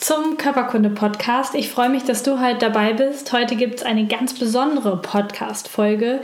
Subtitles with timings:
[0.00, 1.54] zum Körperkunde-Podcast.
[1.54, 3.34] Ich freue mich, dass du heute dabei bist.
[3.34, 6.22] Heute gibt es eine ganz besondere Podcast-Folge.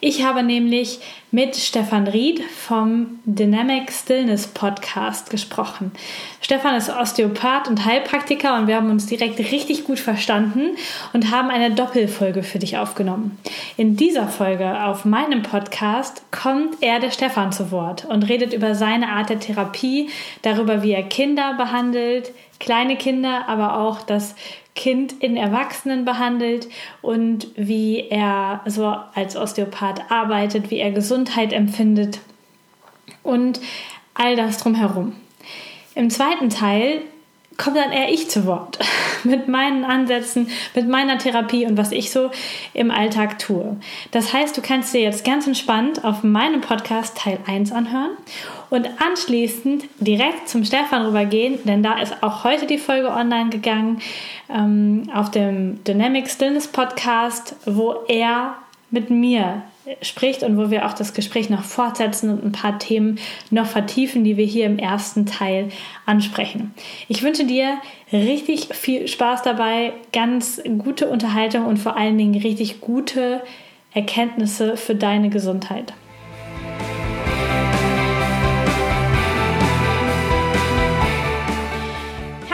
[0.00, 0.98] Ich habe nämlich
[1.30, 5.92] mit Stefan Ried vom Dynamic Stillness Podcast gesprochen.
[6.40, 10.76] Stefan ist Osteopath und Heilpraktiker und wir haben uns direkt richtig gut verstanden
[11.12, 13.38] und haben eine Doppelfolge für dich aufgenommen.
[13.76, 18.74] In dieser Folge auf meinem Podcast kommt er der Stefan zu Wort und redet über
[18.74, 20.10] seine Art der Therapie,
[20.42, 24.36] darüber, wie er Kinder behandelt, kleine Kinder, aber auch das
[24.76, 26.68] Kind in Erwachsenen behandelt
[27.02, 32.20] und wie er so als Osteopath arbeitet, wie er Gesundheit empfindet
[33.24, 33.60] und
[34.14, 35.16] all das drumherum.
[35.96, 37.02] Im zweiten Teil
[37.58, 38.78] komme dann eher ich zu Wort
[39.24, 42.30] mit meinen Ansätzen, mit meiner Therapie und was ich so
[42.74, 43.76] im Alltag tue.
[44.10, 48.10] Das heißt, du kannst dir jetzt ganz entspannt auf meinem Podcast Teil 1 anhören
[48.70, 54.00] und anschließend direkt zum Stefan rübergehen, denn da ist auch heute die Folge online gegangen
[54.48, 58.56] ähm, auf dem Dynamic Stillness Podcast, wo er
[58.90, 59.62] mit mir
[60.00, 63.18] spricht und wo wir auch das Gespräch noch fortsetzen und ein paar Themen
[63.50, 65.70] noch vertiefen, die wir hier im ersten Teil
[66.06, 66.74] ansprechen.
[67.08, 67.78] Ich wünsche dir
[68.12, 73.42] richtig viel Spaß dabei, ganz gute Unterhaltung und vor allen Dingen richtig gute
[73.92, 75.92] Erkenntnisse für deine Gesundheit.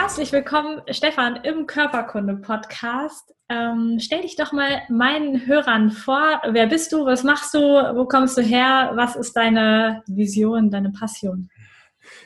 [0.09, 3.35] Herzlich willkommen, Stefan, im Körperkunde-Podcast.
[3.47, 6.41] Ähm, stell dich doch mal meinen Hörern vor.
[6.49, 7.05] Wer bist du?
[7.05, 7.59] Was machst du?
[7.59, 8.93] Wo kommst du her?
[8.95, 11.51] Was ist deine Vision, deine Passion?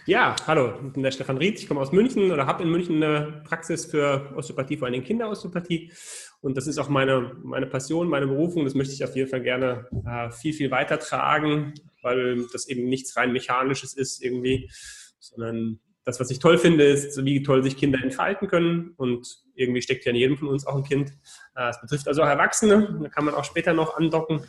[0.05, 1.59] Ja, hallo, ich bin der Stefan Ried.
[1.59, 5.91] Ich komme aus München oder habe in München eine Praxis für Osteopathie, vor allem Kinderosteopathie.
[6.39, 8.63] Und das ist auch meine, meine Passion, meine Berufung.
[8.63, 12.85] Das möchte ich auf jeden Fall gerne äh, viel, viel weiter tragen, weil das eben
[12.85, 14.71] nichts rein Mechanisches ist irgendwie,
[15.19, 18.93] sondern das, was ich toll finde, ist, wie toll sich Kinder entfalten können.
[18.97, 21.11] Und irgendwie steckt ja in jedem von uns auch ein Kind.
[21.55, 22.99] Äh, es betrifft also auch Erwachsene.
[23.01, 24.41] Da kann man auch später noch andocken.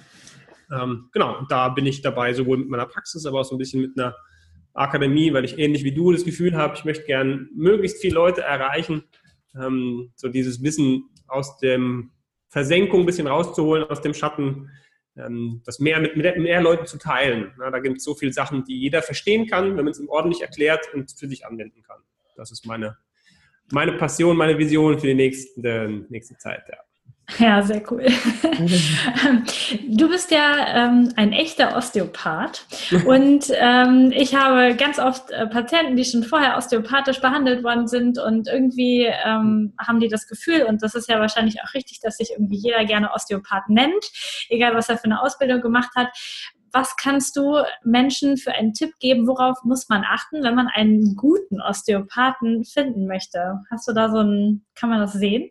[0.73, 3.83] Ähm, genau, da bin ich dabei, sowohl mit meiner Praxis, aber auch so ein bisschen
[3.83, 4.17] mit einer
[4.73, 8.43] Akademie, weil ich ähnlich wie du das Gefühl habe, ich möchte gern möglichst viele Leute
[8.43, 9.05] erreichen,
[9.59, 12.11] ähm, so dieses Wissen aus dem
[12.49, 14.71] Versenkung ein bisschen rauszuholen, aus dem Schatten,
[15.15, 17.53] das mehr mit, mehr Leuten zu teilen.
[17.59, 20.43] Da gibt es so viele Sachen, die jeder verstehen kann, wenn man es ihm ordentlich
[20.43, 22.01] erklärt und für sich anwenden kann.
[22.37, 22.97] Das ist meine,
[23.71, 26.65] meine Passion, meine Vision für die nächste, nächste Zeit.
[26.69, 26.79] Ja.
[27.39, 28.07] Ja, sehr cool.
[29.89, 32.67] Du bist ja ähm, ein echter Osteopath
[33.07, 38.19] und ähm, ich habe ganz oft äh, Patienten, die schon vorher osteopathisch behandelt worden sind
[38.19, 42.19] und irgendwie ähm, haben die das Gefühl, und das ist ja wahrscheinlich auch richtig, dass
[42.19, 44.05] sich irgendwie jeder gerne Osteopath nennt,
[44.49, 46.09] egal was er für eine Ausbildung gemacht hat.
[46.73, 49.29] Was kannst du Menschen für einen Tipp geben?
[49.29, 53.61] Worauf muss man achten, wenn man einen guten Osteopathen finden möchte?
[53.71, 55.51] Hast du da so ein, kann man das sehen?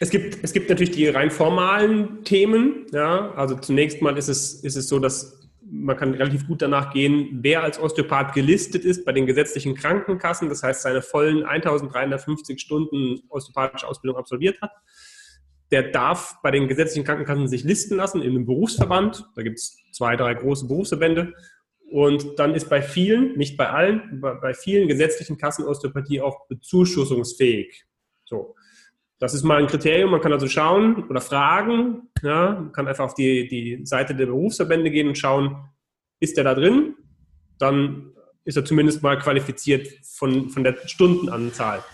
[0.00, 2.86] Es gibt, es gibt natürlich die rein formalen Themen.
[2.92, 3.32] Ja?
[3.32, 5.38] Also zunächst mal ist es, ist es so, dass
[5.70, 10.48] man kann relativ gut danach gehen, wer als Osteopath gelistet ist bei den gesetzlichen Krankenkassen,
[10.48, 14.72] das heißt seine vollen 1350 Stunden osteopathische Ausbildung absolviert hat.
[15.70, 19.28] Der darf bei den gesetzlichen Krankenkassen sich listen lassen in einem Berufsverband.
[19.36, 21.34] Da gibt es zwei, drei große Berufsverbände.
[21.90, 27.84] Und dann ist bei vielen, nicht bei allen, bei vielen gesetzlichen Kassen Osteopathie auch bezuschussungsfähig.
[28.24, 28.54] So.
[29.18, 30.10] Das ist mal ein Kriterium.
[30.10, 32.08] Man kann also schauen oder fragen.
[32.22, 35.56] Ja, man kann einfach auf die, die Seite der Berufsverbände gehen und schauen,
[36.20, 36.94] ist der da drin?
[37.58, 38.12] Dann
[38.44, 41.84] ist er zumindest mal qualifiziert von, von der Stundenanzahl.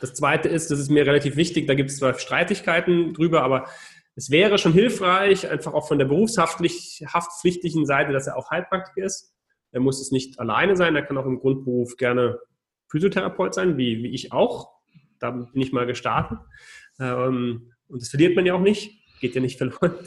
[0.00, 3.66] Das zweite ist, das ist mir relativ wichtig, da gibt es zwar Streitigkeiten drüber, aber
[4.14, 9.34] es wäre schon hilfreich, einfach auch von der berufshaftpflichtigen Seite, dass er auch Heilpraktiker ist.
[9.72, 12.38] Er muss es nicht alleine sein, er kann auch im Grundberuf gerne
[12.88, 14.75] Physiotherapeut sein, wie, wie ich auch
[15.18, 16.38] da bin ich mal gestartet.
[17.00, 19.94] Ähm, und das verliert man ja auch nicht, geht ja nicht verloren.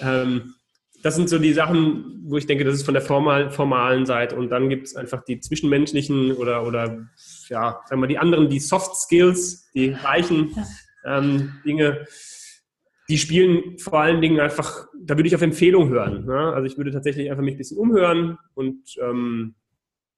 [0.00, 0.54] Ähm,
[1.02, 4.34] das sind so die Sachen, wo ich denke, das ist von der formal, formalen Seite.
[4.34, 7.06] Und dann gibt es einfach die zwischenmenschlichen oder, oder
[7.48, 10.56] ja, sagen wir die anderen, die Soft Skills, die weichen
[11.04, 12.06] ähm, Dinge,
[13.08, 16.24] die spielen vor allen Dingen einfach, da würde ich auf Empfehlung hören.
[16.24, 16.52] Ne?
[16.52, 19.54] Also ich würde tatsächlich einfach mich ein bisschen umhören und ähm,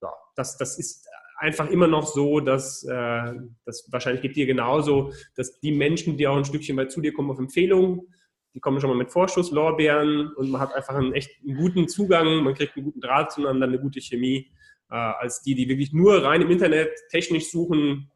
[0.03, 3.33] ja, das, das ist einfach immer noch so, dass äh,
[3.65, 7.13] das wahrscheinlich geht dir genauso, dass die Menschen, die auch ein Stückchen weit zu dir
[7.13, 8.07] kommen auf Empfehlung,
[8.55, 12.45] die kommen schon mal mit Vorschusslorbeeren und man hat einfach einen echt einen guten Zugang,
[12.45, 14.51] man kriegt einen guten Draht zueinander, eine gute Chemie,
[14.91, 18.11] äh, als die, die wirklich nur rein im Internet technisch suchen.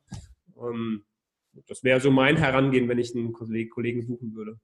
[0.56, 1.04] Ähm,
[1.66, 4.60] das wäre so mein Herangehen, wenn ich einen Kollegen suchen würde.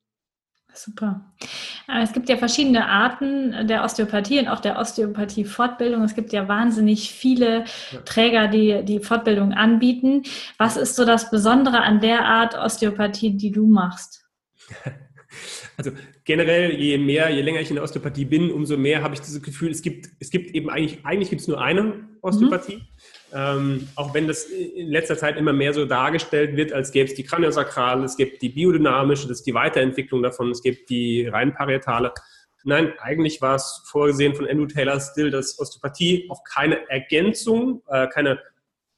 [0.72, 1.34] Super.
[1.88, 6.02] Äh, es gibt ja verschiedene Arten der Osteopathie und auch der Osteopathie-Fortbildung.
[6.02, 7.64] Es gibt ja wahnsinnig viele
[8.04, 10.22] Träger, die die Fortbildung anbieten.
[10.58, 14.24] Was ist so das Besondere an der Art Osteopathie, die du machst?
[15.76, 15.90] Also
[16.24, 19.42] generell, je mehr, je länger ich in der Osteopathie bin, umso mehr habe ich dieses
[19.42, 22.76] Gefühl, es gibt, es gibt eben eigentlich, eigentlich gibt es nur eine Osteopathie.
[22.76, 22.86] Mhm.
[23.36, 27.16] Ähm, auch wenn das in letzter Zeit immer mehr so dargestellt wird, als gäbe es
[27.16, 31.52] die Kraniosakrale, es gibt die biodynamische, das ist die Weiterentwicklung davon, es gibt die rein
[31.52, 32.12] parietale.
[32.62, 38.06] Nein, eigentlich war es vorgesehen von Andrew Taylor Still, dass Osteopathie auch keine Ergänzung, äh,
[38.06, 38.38] keine,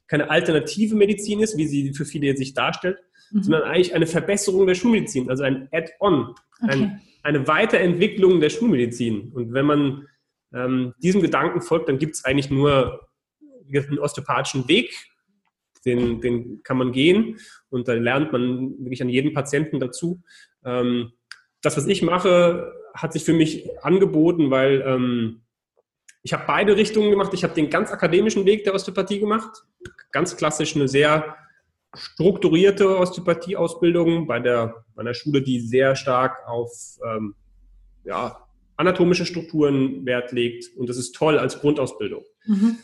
[0.05, 2.99] keine alternative Medizin ist, wie sie für viele sich darstellt,
[3.31, 3.41] mhm.
[3.41, 6.71] sondern eigentlich eine Verbesserung der Schulmedizin, also ein Add-on, okay.
[6.71, 9.31] ein, eine Weiterentwicklung der Schulmedizin.
[9.33, 10.07] Und wenn man
[10.53, 13.06] ähm, diesem Gedanken folgt, dann gibt es eigentlich nur
[13.73, 14.93] einen osteopathischen Weg,
[15.85, 20.21] den, den kann man gehen und da lernt man wirklich an jedem Patienten dazu.
[20.65, 21.13] Ähm,
[21.61, 25.41] das, was ich mache, hat sich für mich angeboten, weil ähm,
[26.23, 27.33] ich habe beide Richtungen gemacht.
[27.33, 29.63] Ich habe den ganz akademischen Weg der Osteopathie gemacht,
[30.11, 31.37] ganz klassisch eine sehr
[31.95, 36.71] strukturierte Osteopathie-Ausbildung bei der, bei einer Schule, die sehr stark auf
[37.05, 37.35] ähm,
[38.03, 40.75] ja, anatomische Strukturen Wert legt.
[40.75, 42.23] Und das ist toll als Grundausbildung.
[42.45, 42.77] Mhm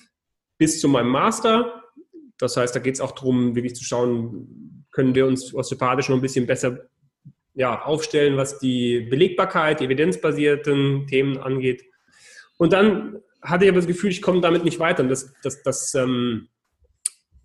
[0.64, 1.84] bis zu meinem Master.
[2.38, 6.16] Das heißt, da geht es auch darum, wirklich zu schauen, können wir uns osteopathisch noch
[6.16, 6.88] ein bisschen besser
[7.54, 11.84] ja, aufstellen, was die Belegbarkeit, die evidenzbasierten Themen angeht.
[12.56, 15.04] Und dann hatte ich aber das Gefühl, ich komme damit nicht weiter.
[15.04, 16.48] Und das, das, das ähm,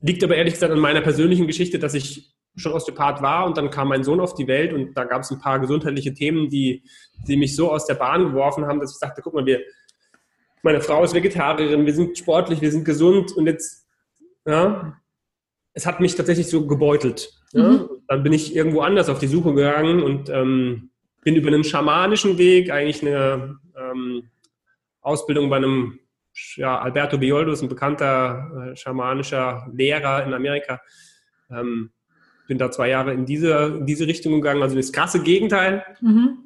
[0.01, 3.71] liegt aber ehrlich gesagt an meiner persönlichen Geschichte, dass ich schon Osteopath war und dann
[3.71, 6.85] kam mein Sohn auf die Welt und da gab es ein paar gesundheitliche Themen, die,
[7.27, 9.61] die mich so aus der Bahn geworfen haben, dass ich sagte, guck mal, wir,
[10.63, 13.87] meine Frau ist Vegetarierin, wir sind sportlich, wir sind gesund und jetzt,
[14.47, 14.97] ja,
[15.73, 17.31] es hat mich tatsächlich so gebeutelt.
[17.53, 17.69] Ja?
[17.69, 17.89] Mhm.
[18.09, 20.91] Dann bin ich irgendwo anders auf die Suche gegangen und ähm,
[21.23, 24.29] bin über einen schamanischen Weg, eigentlich eine ähm,
[25.01, 26.01] Ausbildung bei einem,
[26.57, 30.81] ja, Alberto Bioldo ist ein bekannter äh, schamanischer Lehrer in Amerika.
[31.51, 31.91] Ähm,
[32.47, 35.85] bin da zwei Jahre in diese, in diese Richtung gegangen, also das krasse Gegenteil.
[36.01, 36.39] Mhm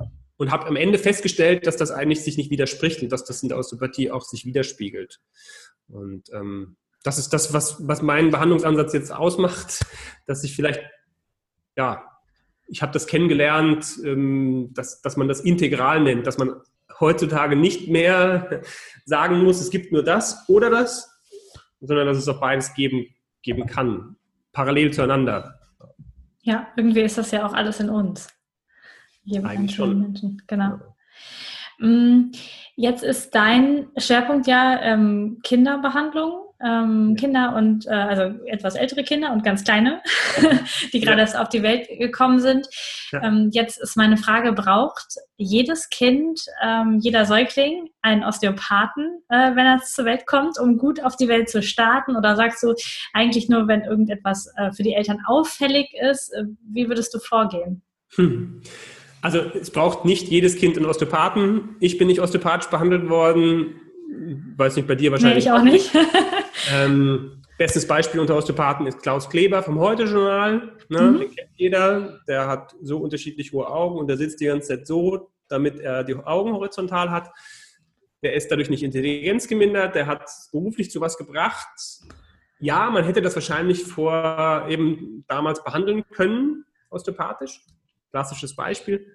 [0.43, 3.49] und habe am Ende festgestellt, dass das eigentlich sich nicht widerspricht und dass das in
[3.49, 5.21] der Osteopathie auch sich widerspiegelt.
[5.87, 9.87] Und ähm, das ist das, was, was meinen Behandlungsansatz jetzt ausmacht,
[10.27, 10.81] dass ich vielleicht,
[11.77, 12.03] ja,
[12.67, 16.57] ich habe das kennengelernt, ähm, dass, dass man das integral nennt, dass man
[16.99, 18.63] heutzutage nicht mehr
[19.05, 21.09] sagen muss, es gibt nur das oder das,
[21.81, 23.07] sondern dass es auch beides geben,
[23.43, 24.17] geben kann,
[24.51, 25.61] parallel zueinander.
[26.41, 28.27] Ja, irgendwie ist das ja auch alles in uns.
[29.25, 30.01] Jedem Eigentlich schon.
[30.01, 30.65] Menschen, genau.
[30.65, 31.87] Ja.
[31.87, 32.33] Mm,
[32.77, 36.39] jetzt ist dein Schwerpunkt ja ähm, Kinderbehandlung.
[36.65, 40.01] Ähm, Kinder und äh, also etwas ältere Kinder und ganz kleine,
[40.93, 41.23] die gerade ja.
[41.25, 42.69] erst auf die Welt gekommen sind.
[43.11, 43.25] Ja.
[43.25, 49.67] Ähm, jetzt ist meine Frage: Braucht jedes Kind, ähm, jeder Säugling einen Osteopathen, äh, wenn
[49.67, 52.15] er zur Welt kommt, um gut auf die Welt zu starten?
[52.15, 52.75] Oder sagst du
[53.13, 56.33] eigentlich nur, wenn irgendetwas äh, für die Eltern auffällig ist?
[56.33, 57.83] Äh, wie würdest du vorgehen?
[58.15, 58.63] Hm.
[59.23, 61.77] Also es braucht nicht jedes Kind einen Osteopathen.
[61.79, 63.81] Ich bin nicht osteopathisch behandelt worden.
[64.57, 65.45] Weiß nicht, bei dir wahrscheinlich.
[65.45, 65.91] Nee, ich auch nicht.
[66.75, 70.73] ähm, bestes Beispiel unter Osteopathen ist Klaus Kleber vom Heute-Journal.
[70.89, 71.01] Ne?
[71.01, 71.19] Mhm.
[71.21, 72.21] Den kennt jeder.
[72.27, 76.03] Der hat so unterschiedlich hohe Augen und der sitzt die ganze Zeit so, damit er
[76.03, 77.31] die Augen horizontal hat.
[78.25, 79.95] Der ist dadurch nicht intelligenzgemindert.
[79.95, 81.69] Der hat beruflich zu was gebracht.
[82.59, 87.61] Ja, man hätte das wahrscheinlich vor eben damals behandeln können, osteopathisch
[88.13, 89.07] klassisches Beispiel.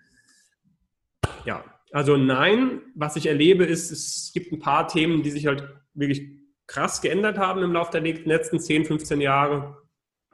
[1.45, 5.63] Ja, also nein, was ich erlebe, ist, es gibt ein paar Themen, die sich halt
[5.93, 6.21] wirklich
[6.67, 9.77] krass geändert haben im Laufe der letzten 10, 15 Jahre.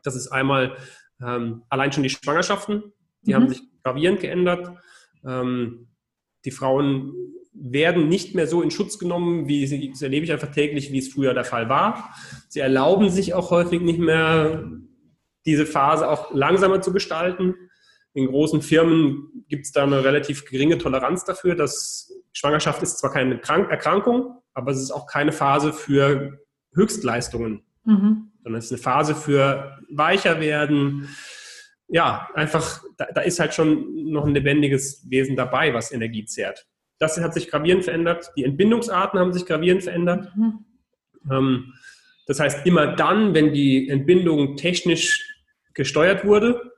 [0.01, 0.75] Das ist einmal
[1.21, 2.91] ähm, allein schon die Schwangerschaften,
[3.21, 3.35] die mhm.
[3.35, 4.75] haben sich gravierend geändert.
[5.23, 5.89] Ähm,
[6.45, 7.13] die Frauen
[7.53, 10.97] werden nicht mehr so in Schutz genommen, wie sie, das erlebe ich einfach täglich, wie
[10.97, 12.13] es früher der Fall war.
[12.49, 14.69] Sie erlauben sich auch häufig nicht mehr,
[15.45, 17.55] diese Phase auch langsamer zu gestalten.
[18.13, 23.11] In großen Firmen gibt es da eine relativ geringe Toleranz dafür, dass Schwangerschaft ist zwar
[23.11, 26.39] keine Krank Erkrankung, aber es ist auch keine Phase für
[26.73, 28.31] Höchstleistungen, mhm.
[28.43, 31.09] sondern es ist eine Phase für weicher werden.
[31.87, 36.67] Ja, einfach, da, da, ist halt schon noch ein lebendiges Wesen dabei, was Energie zehrt.
[36.99, 38.31] Das hat sich gravierend verändert.
[38.37, 40.31] Die Entbindungsarten haben sich gravierend verändert.
[40.35, 40.65] Mhm.
[41.31, 41.73] Ähm,
[42.25, 45.27] das heißt, immer dann, wenn die Entbindung technisch
[45.73, 46.72] gesteuert wurde,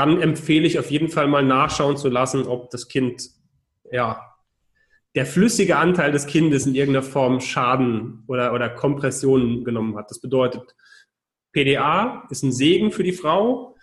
[0.00, 3.28] dann empfehle ich auf jeden Fall mal nachschauen zu lassen, ob das Kind,
[3.92, 4.34] ja,
[5.14, 10.10] der flüssige Anteil des Kindes in irgendeiner Form Schaden oder, oder Kompressionen genommen hat.
[10.10, 10.74] Das bedeutet,
[11.52, 13.76] PDA ist ein Segen für die Frau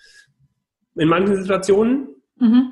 [0.96, 2.08] in manchen Situationen.
[2.40, 2.72] Mhm.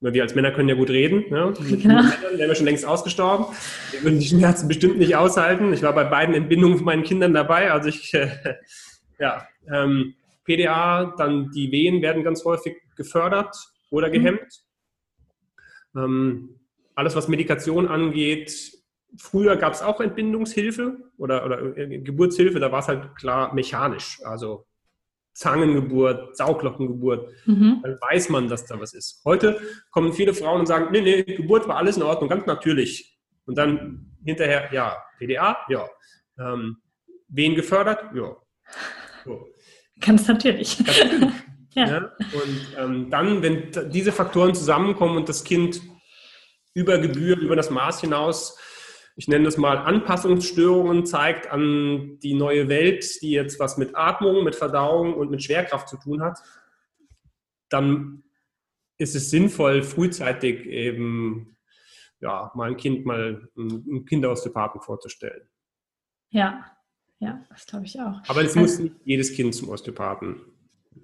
[0.00, 1.24] Wir als Männer können ja gut reden.
[1.28, 1.52] Ne?
[1.60, 1.96] Mit genau.
[1.96, 3.44] Männern wären wir schon längst ausgestorben.
[3.90, 5.74] Wir würden die Schmerzen bestimmt nicht aushalten.
[5.74, 7.70] Ich war bei beiden Entbindungen von meinen Kindern dabei.
[7.70, 8.30] Also ich, äh,
[9.18, 10.14] ja, ähm,
[10.48, 13.54] PDA, dann die Wehen werden ganz häufig gefördert
[13.90, 14.12] oder mhm.
[14.12, 14.64] gehemmt.
[15.92, 16.02] Mhm.
[16.02, 16.60] Ähm,
[16.94, 18.72] alles, was Medikation angeht,
[19.16, 24.20] früher gab es auch Entbindungshilfe oder, oder äh, Geburtshilfe, da war es halt klar mechanisch.
[24.24, 24.66] Also
[25.34, 27.78] Zangengeburt, Sauglockengeburt, mhm.
[27.82, 29.20] dann weiß man, dass da was ist.
[29.24, 29.60] Heute
[29.92, 33.16] kommen viele Frauen und sagen, nee, nee, Geburt war alles in Ordnung, ganz natürlich.
[33.46, 35.88] Und dann hinterher, ja, PDA, ja.
[36.38, 36.78] Ähm,
[37.28, 38.04] wen gefördert?
[38.14, 38.36] Ja.
[40.00, 40.78] Ganz natürlich.
[40.78, 41.34] Ganz natürlich.
[41.74, 41.86] ja.
[41.86, 42.12] ja.
[42.32, 45.80] Und ähm, dann, wenn diese Faktoren zusammenkommen und das Kind
[46.74, 48.58] über Gebühr, über das Maß hinaus
[49.18, 54.44] ich nenne das mal Anpassungsstörungen zeigt an die neue Welt, die jetzt was mit Atmung,
[54.44, 56.38] mit Verdauung und mit Schwerkraft zu tun hat,
[57.68, 58.22] dann
[58.96, 61.56] ist es sinnvoll, frühzeitig eben
[62.20, 65.48] ja, mal ein Kind mal einen Kinderosteopathen vorzustellen.
[66.30, 66.64] Ja,
[67.20, 68.20] ja, das glaube ich auch.
[68.28, 70.36] Aber es muss nicht jedes Kind zum Osteopathen.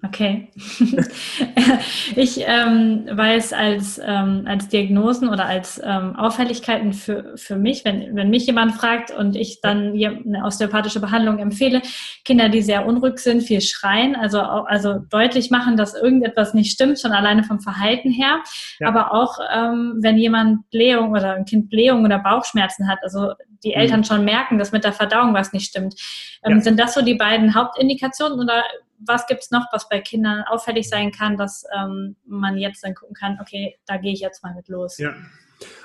[0.03, 0.49] Okay.
[2.15, 8.15] ich ähm, weiß als, ähm, als Diagnosen oder als ähm, Auffälligkeiten für, für mich, wenn,
[8.15, 11.81] wenn mich jemand fragt und ich dann eine osteopathische Behandlung empfehle,
[12.23, 16.99] Kinder, die sehr unruhig sind, viel schreien, also, also deutlich machen, dass irgendetwas nicht stimmt,
[16.99, 18.43] schon alleine vom Verhalten her,
[18.79, 18.87] ja.
[18.87, 23.33] aber auch ähm, wenn jemand Blähung oder ein Kind Blähung oder Bauchschmerzen hat, also
[23.63, 24.05] die Eltern mhm.
[24.05, 25.95] schon merken, dass mit der Verdauung was nicht stimmt.
[26.43, 26.61] Ähm, ja.
[26.61, 28.63] Sind das so die beiden Hauptindikationen oder
[28.99, 32.95] was gibt es noch, was bei Kindern auffällig sein kann, dass ähm, man jetzt dann
[32.95, 34.97] gucken kann, okay, da gehe ich jetzt mal mit los?
[34.97, 35.13] Ja,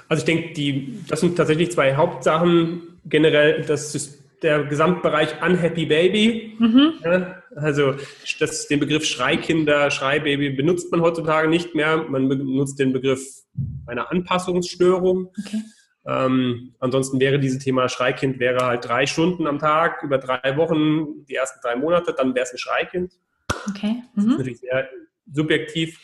[0.08, 2.98] also ich denke, die, das sind tatsächlich zwei Hauptsachen.
[3.04, 6.56] Generell, das ist der Gesamtbereich Unhappy Baby.
[6.58, 6.94] Mhm.
[7.04, 7.94] Ja, also
[8.38, 12.04] das, den Begriff Schreikinder, Schreibaby benutzt man heutzutage nicht mehr.
[12.08, 13.20] Man benutzt den Begriff
[13.86, 15.30] einer Anpassungsstörung.
[15.38, 15.62] Okay.
[16.10, 21.24] Ähm, ansonsten wäre dieses Thema Schreikind wäre halt drei Stunden am Tag über drei Wochen,
[21.26, 23.12] die ersten drei Monate, dann wäre es ein Schreikind.
[23.68, 24.02] Okay.
[24.14, 24.16] Mhm.
[24.16, 24.36] Das ist mhm.
[24.38, 24.88] natürlich sehr
[25.32, 26.00] subjektiv.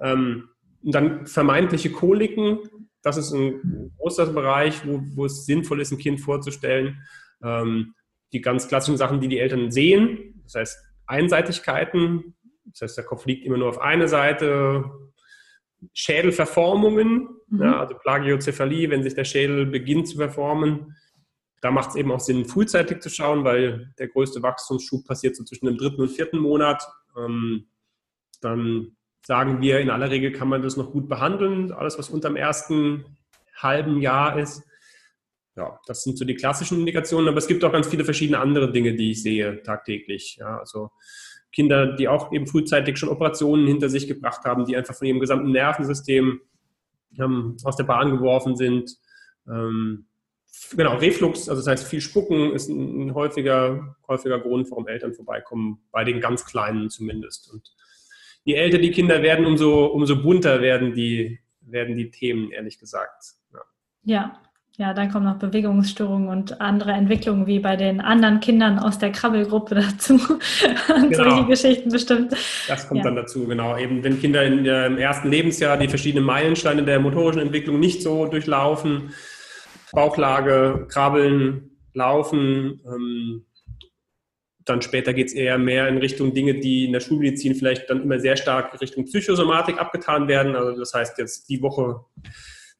[0.00, 0.48] Ähm,
[0.82, 2.58] und dann vermeintliche Koliken,
[3.02, 7.00] das ist ein großer Bereich, wo, wo es sinnvoll ist, ein Kind vorzustellen.
[7.42, 7.94] Ähm,
[8.32, 12.34] die ganz klassischen Sachen, die die Eltern sehen, das heißt Einseitigkeiten,
[12.64, 14.90] das heißt, der Kopf liegt immer nur auf eine Seite,
[15.92, 17.62] Schädelverformungen, mhm.
[17.62, 20.96] ja, also Plagiozephalie, wenn sich der Schädel beginnt zu verformen.
[21.60, 25.44] Da macht es eben auch Sinn, frühzeitig zu schauen, weil der größte Wachstumsschub passiert so
[25.44, 26.86] zwischen dem dritten und vierten Monat.
[27.16, 27.68] Ähm,
[28.42, 28.96] dann
[29.26, 32.36] sagen wir, in aller Regel kann man das noch gut behandeln, alles, was unter dem
[32.36, 33.16] ersten
[33.56, 34.62] halben Jahr ist.
[35.56, 38.72] Ja, das sind so die klassischen Indikationen, aber es gibt auch ganz viele verschiedene andere
[38.72, 40.36] Dinge, die ich sehe tagtäglich.
[40.40, 40.90] Ja, also
[41.52, 45.20] Kinder, die auch eben frühzeitig schon Operationen hinter sich gebracht haben, die einfach von ihrem
[45.20, 46.40] gesamten Nervensystem
[47.18, 48.96] ähm, aus der Bahn geworfen sind.
[49.48, 50.06] Ähm,
[50.72, 55.14] genau, Reflux, also das heißt viel Spucken, ist ein, ein, häufiger, häufiger Grund, warum Eltern
[55.14, 57.52] vorbeikommen, bei den ganz Kleinen zumindest.
[57.52, 57.74] Und
[58.44, 63.34] je älter die Kinder werden, umso, umso bunter werden die, werden die Themen, ehrlich gesagt.
[63.52, 63.60] Ja.
[64.04, 64.42] ja.
[64.76, 69.12] Ja, dann kommen noch Bewegungsstörungen und andere Entwicklungen wie bei den anderen Kindern aus der
[69.12, 70.18] Krabbelgruppe dazu.
[70.88, 71.12] Genau.
[71.12, 72.32] Solche Geschichten bestimmt.
[72.66, 73.04] Das kommt ja.
[73.04, 73.78] dann dazu, genau.
[73.78, 78.02] Eben wenn Kinder in, äh, im ersten Lebensjahr die verschiedenen Meilensteine der motorischen Entwicklung nicht
[78.02, 79.14] so durchlaufen,
[79.92, 83.46] Bauchlage, Krabbeln, Laufen, ähm,
[84.64, 88.02] dann später geht es eher mehr in Richtung Dinge, die in der Schulmedizin vielleicht dann
[88.02, 90.56] immer sehr stark Richtung Psychosomatik abgetan werden.
[90.56, 92.00] Also das heißt jetzt die Woche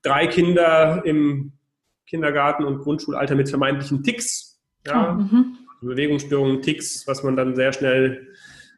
[0.03, 1.53] drei Kinder im
[2.15, 5.59] Kindergarten und Grundschulalter mit vermeintlichen Ticks, ja, mhm.
[5.81, 8.29] Bewegungsstörungen, Ticks, was man dann sehr schnell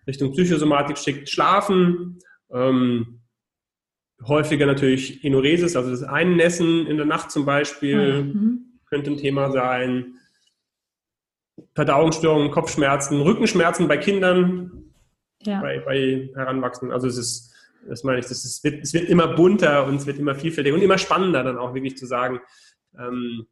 [0.06, 2.18] Richtung Psychosomatik schickt, Schlafen,
[2.50, 3.20] ähm,
[4.26, 8.80] häufiger natürlich Enuresis, also das Einnässen in der Nacht zum Beispiel, mhm.
[8.88, 10.14] könnte ein Thema sein.
[11.74, 14.92] Verdauungsstörungen, Kopfschmerzen, Rückenschmerzen bei Kindern,
[15.42, 15.60] ja.
[15.60, 16.94] bei, bei Heranwachsenden.
[16.94, 17.54] Also es ist,
[17.86, 20.82] das meine ich, das ist, es wird immer bunter und es wird immer vielfältiger und
[20.82, 22.40] immer spannender dann auch wirklich zu sagen,
[22.98, 23.46] ähm,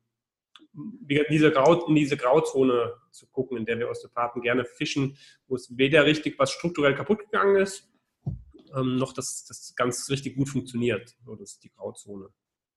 [1.31, 5.77] diese Grau, in diese Grauzone zu gucken, in der wir Osteopathen gerne fischen, wo es
[5.77, 7.93] weder richtig was strukturell kaputt gegangen ist,
[8.75, 11.17] ähm, noch dass das ganz richtig gut funktioniert.
[11.25, 12.29] So, das ist die Grauzone.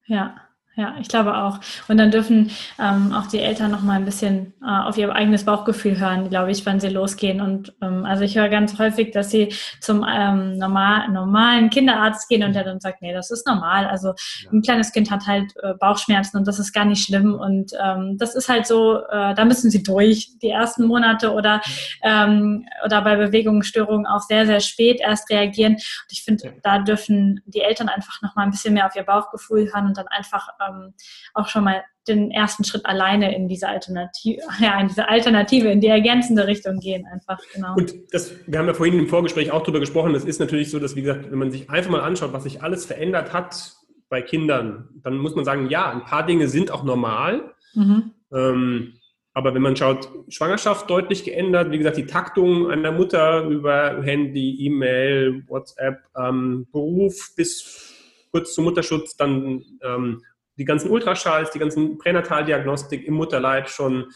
[0.05, 1.59] Ja, ja, ich glaube auch.
[1.87, 5.43] Und dann dürfen ähm, auch die Eltern noch mal ein bisschen äh, auf ihr eigenes
[5.43, 7.41] Bauchgefühl hören, glaube ich, wann sie losgehen.
[7.41, 12.43] Und ähm, also ich höre ganz häufig, dass sie zum ähm, normal, normalen Kinderarzt gehen
[12.43, 13.87] und der dann sagt, nee, das ist normal.
[13.87, 14.13] Also
[14.51, 17.33] ein kleines Kind hat halt äh, Bauchschmerzen und das ist gar nicht schlimm.
[17.33, 21.59] Und ähm, das ist halt so, äh, da müssen sie durch die ersten Monate oder
[22.03, 25.73] ähm, oder bei Bewegungsstörungen auch sehr sehr spät erst reagieren.
[25.73, 29.01] Und ich finde, da dürfen die Eltern einfach noch mal ein bisschen mehr auf ihr
[29.01, 30.93] Bauchgefühl hören und dann einfach ähm,
[31.33, 35.81] auch schon mal den ersten Schritt alleine in diese Alternative, ja, in diese Alternative, in
[35.81, 37.75] die ergänzende Richtung gehen, einfach, genau.
[37.75, 40.79] Und das, wir haben ja vorhin im Vorgespräch auch darüber gesprochen, das ist natürlich so,
[40.79, 43.73] dass, wie gesagt, wenn man sich einfach mal anschaut, was sich alles verändert hat
[44.09, 47.53] bei Kindern, dann muss man sagen, ja, ein paar Dinge sind auch normal.
[47.73, 48.11] Mhm.
[48.33, 48.93] Ähm,
[49.33, 54.65] aber wenn man schaut, Schwangerschaft deutlich geändert, wie gesagt, die Taktung einer Mutter über Handy,
[54.65, 57.93] E-Mail, WhatsApp, ähm, Beruf bis
[58.31, 60.23] kurz zum Mutterschutz, dann ähm,
[60.57, 64.11] die ganzen Ultraschalls, die ganzen Pränataldiagnostik im Mutterleib schon,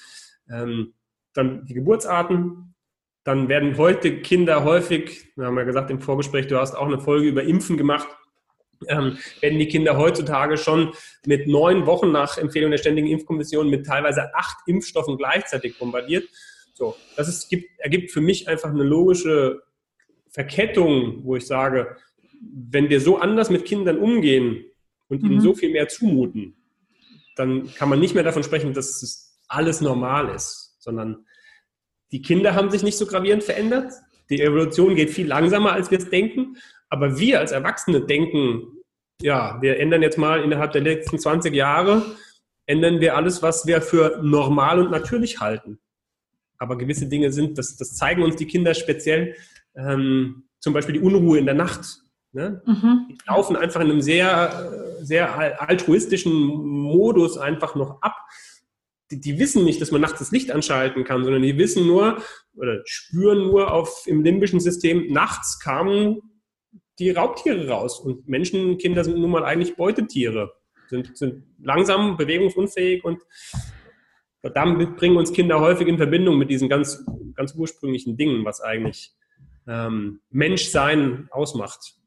[0.50, 0.94] ähm,
[1.34, 2.76] dann die Geburtsarten.
[3.24, 7.00] Dann werden heute Kinder häufig, wir haben ja gesagt im Vorgespräch, du hast auch eine
[7.00, 8.08] Folge über Impfen gemacht,
[8.88, 10.94] ähm, werden die Kinder heutzutage schon
[11.28, 16.28] mit neun Wochen nach Empfehlung der Ständigen Impfkommission mit teilweise acht Impfstoffen gleichzeitig bombardiert.
[16.74, 19.62] So, das ist, gibt, ergibt für mich einfach eine logische
[20.32, 21.96] Verkettung, wo ich sage,
[22.42, 24.66] wenn wir so anders mit Kindern umgehen,
[25.12, 25.42] und ihnen mhm.
[25.42, 26.56] so viel mehr zumuten,
[27.36, 31.26] dann kann man nicht mehr davon sprechen, dass es alles normal ist, sondern
[32.12, 33.94] die Kinder haben sich nicht so gravierend verändert.
[34.30, 36.58] Die Evolution geht viel langsamer, als wir es denken.
[36.90, 38.64] Aber wir als Erwachsene denken,
[39.22, 42.06] ja, wir ändern jetzt mal innerhalb der letzten 20 Jahre,
[42.66, 45.80] ändern wir alles, was wir für normal und natürlich halten.
[46.58, 49.36] Aber gewisse Dinge sind, das, das zeigen uns die Kinder speziell,
[49.76, 52.02] ähm, zum Beispiel die Unruhe in der Nacht.
[52.34, 52.62] Ne?
[52.66, 53.08] Mhm.
[53.10, 58.16] Die laufen einfach in einem sehr, sehr altruistischen Modus einfach noch ab.
[59.10, 62.22] Die, die, wissen nicht, dass man nachts das Licht anschalten kann, sondern die wissen nur
[62.56, 66.22] oder spüren nur auf im limbischen System, nachts kamen
[67.00, 68.00] die Raubtiere raus.
[68.00, 70.54] Und Menschenkinder sind nun mal eigentlich Beutetiere,
[70.88, 73.22] sind, sind langsam, bewegungsunfähig und
[74.42, 79.14] damit bringen uns Kinder häufig in Verbindung mit diesen ganz, ganz ursprünglichen Dingen, was eigentlich
[79.68, 82.01] ähm, Menschsein ausmacht.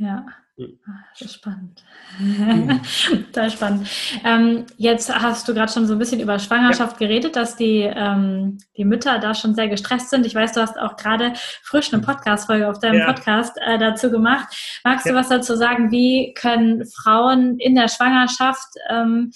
[0.00, 0.78] Ja, hm.
[0.86, 1.82] ah, das ist spannend.
[2.20, 2.80] Mhm.
[3.32, 3.88] Total spannend.
[4.24, 7.06] Ähm, jetzt hast du gerade schon so ein bisschen über Schwangerschaft ja.
[7.06, 10.24] geredet, dass die, ähm, die Mütter da schon sehr gestresst sind.
[10.24, 11.32] Ich weiß, du hast auch gerade
[11.62, 13.12] frisch eine Podcast-Folge auf deinem ja.
[13.12, 14.80] Podcast äh, dazu gemacht.
[14.84, 15.12] Magst ja.
[15.12, 15.90] du was dazu sagen?
[15.90, 19.32] Wie können Frauen in der Schwangerschaft ähm,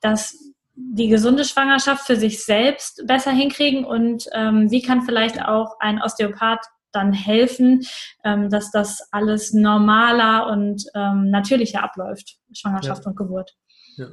[0.00, 0.36] das
[0.74, 6.00] die gesunde Schwangerschaft für sich selbst besser hinkriegen und ähm, wie kann vielleicht auch ein
[6.00, 7.84] Osteopath dann helfen,
[8.24, 13.10] ähm, dass das alles normaler und ähm, natürlicher abläuft, Schwangerschaft ja.
[13.10, 13.56] und Geburt.
[13.96, 14.06] Ja.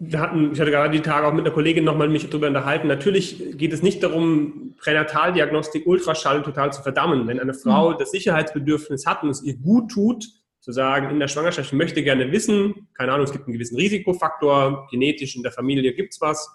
[0.00, 2.88] Wir hatten, ich hatte gerade die Tage auch mit einer Kollegin nochmal mich darüber unterhalten.
[2.88, 7.26] Natürlich geht es nicht darum, Pränataldiagnostik, Ultraschall total zu verdammen.
[7.26, 7.96] Wenn eine Frau mhm.
[7.98, 10.24] das Sicherheitsbedürfnis hat und es ihr gut tut,
[10.60, 13.76] zu sagen, in der Schwangerschaft, ich möchte gerne wissen, keine Ahnung, es gibt einen gewissen
[13.76, 16.50] Risikofaktor, genetisch in der Familie gibt es was,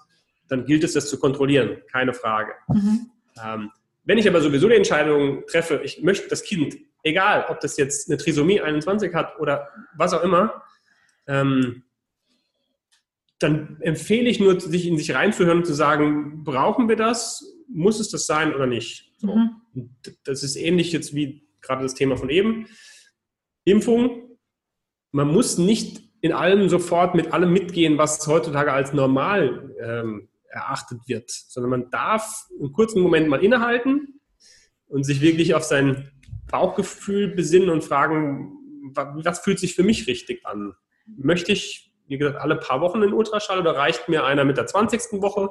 [0.50, 2.52] dann gilt es, das zu kontrollieren, keine Frage.
[2.68, 3.10] Mhm.
[3.44, 3.72] Ähm,
[4.04, 8.10] wenn ich aber sowieso die Entscheidung treffe, ich möchte das Kind, egal ob das jetzt
[8.10, 10.64] eine Trisomie 21 hat oder was auch immer,
[11.28, 11.84] ähm,
[13.40, 17.46] dann empfehle ich nur, sich in sich reinzuhören und zu sagen, brauchen wir das?
[17.68, 19.12] Muss es das sein oder nicht?
[19.18, 19.36] So.
[19.36, 19.90] Mhm.
[20.24, 22.68] Das ist ähnlich jetzt wie gerade das Thema von eben.
[23.66, 24.38] Impfung.
[25.12, 31.00] Man muss nicht in allem sofort mit allem mitgehen, was heutzutage als normal ähm, erachtet
[31.08, 34.20] wird, sondern man darf einen kurzen Moment mal innehalten
[34.88, 36.12] und sich wirklich auf sein
[36.52, 38.60] Bauchgefühl besinnen und fragen,
[38.94, 40.74] was fühlt sich für mich richtig an?
[41.06, 44.68] Möchte ich, wie gesagt, alle paar Wochen einen Ultraschall oder reicht mir einer mit der
[44.68, 45.22] 20.
[45.22, 45.50] Woche,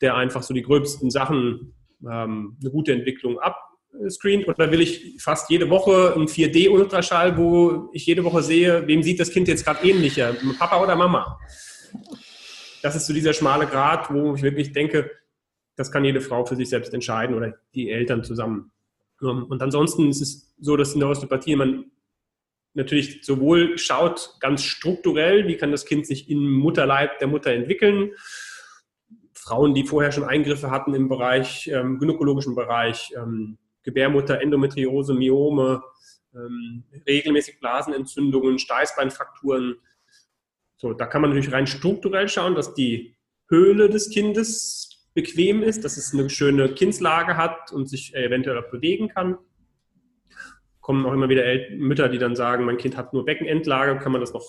[0.00, 1.74] der einfach so die gröbsten Sachen,
[2.08, 4.46] ähm, eine gute Entwicklung abscreent?
[4.46, 9.18] Oder will ich fast jede Woche einen 4D-Ultraschall, wo ich jede Woche sehe, wem sieht
[9.18, 11.38] das Kind jetzt gerade ähnlicher, Papa oder Mama?
[12.86, 15.10] Das ist so dieser schmale Grat, wo ich wirklich denke,
[15.74, 18.70] das kann jede Frau für sich selbst entscheiden oder die Eltern zusammen.
[19.20, 21.90] Ähm, und ansonsten ist es so, dass in der Osteopathie man
[22.74, 28.12] natürlich sowohl schaut ganz strukturell, wie kann das Kind sich im Mutterleib der Mutter entwickeln.
[29.32, 35.82] Frauen, die vorher schon Eingriffe hatten im Bereich, ähm, gynäkologischen Bereich, ähm, Gebärmutter, Endometriose, Myome,
[36.34, 39.76] ähm, regelmäßig Blasenentzündungen, Steißbeinfrakturen,
[40.76, 43.16] so, da kann man natürlich rein strukturell schauen, dass die
[43.48, 48.70] Höhle des Kindes bequem ist, dass es eine schöne Kindslage hat und sich eventuell auch
[48.70, 49.38] bewegen kann.
[50.80, 51.44] Kommen auch immer wieder
[51.76, 54.44] Mütter, die dann sagen, mein Kind hat nur Beckenendlage, kann man das noch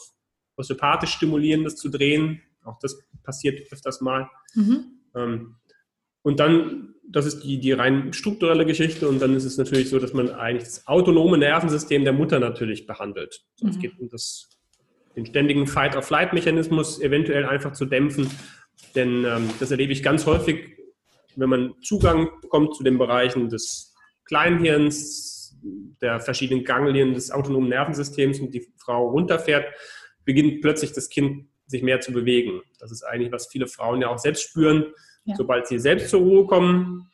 [0.58, 2.42] osteopathisch stimulierendes zu drehen.
[2.64, 4.30] Auch das passiert öfters mal.
[4.54, 5.00] Mhm.
[5.16, 5.56] Ähm,
[6.22, 9.08] und dann, das ist die, die rein strukturelle Geschichte.
[9.08, 12.86] Und dann ist es natürlich so, dass man eigentlich das autonome Nervensystem der Mutter natürlich
[12.86, 13.46] behandelt.
[13.62, 13.70] Mhm.
[13.70, 14.50] Es geht um das,
[15.18, 18.30] den ständigen Fight-of-Flight-Mechanismus eventuell einfach zu dämpfen.
[18.96, 20.78] Denn ähm, das erlebe ich ganz häufig,
[21.36, 25.58] wenn man Zugang bekommt zu den Bereichen des Kleinhirns,
[26.02, 29.66] der verschiedenen Ganglien des autonomen Nervensystems und die Frau runterfährt,
[30.24, 32.62] beginnt plötzlich das Kind sich mehr zu bewegen.
[32.80, 34.86] Das ist eigentlich, was viele Frauen ja auch selbst spüren,
[35.26, 35.36] ja.
[35.36, 37.10] sobald sie selbst zur Ruhe kommen.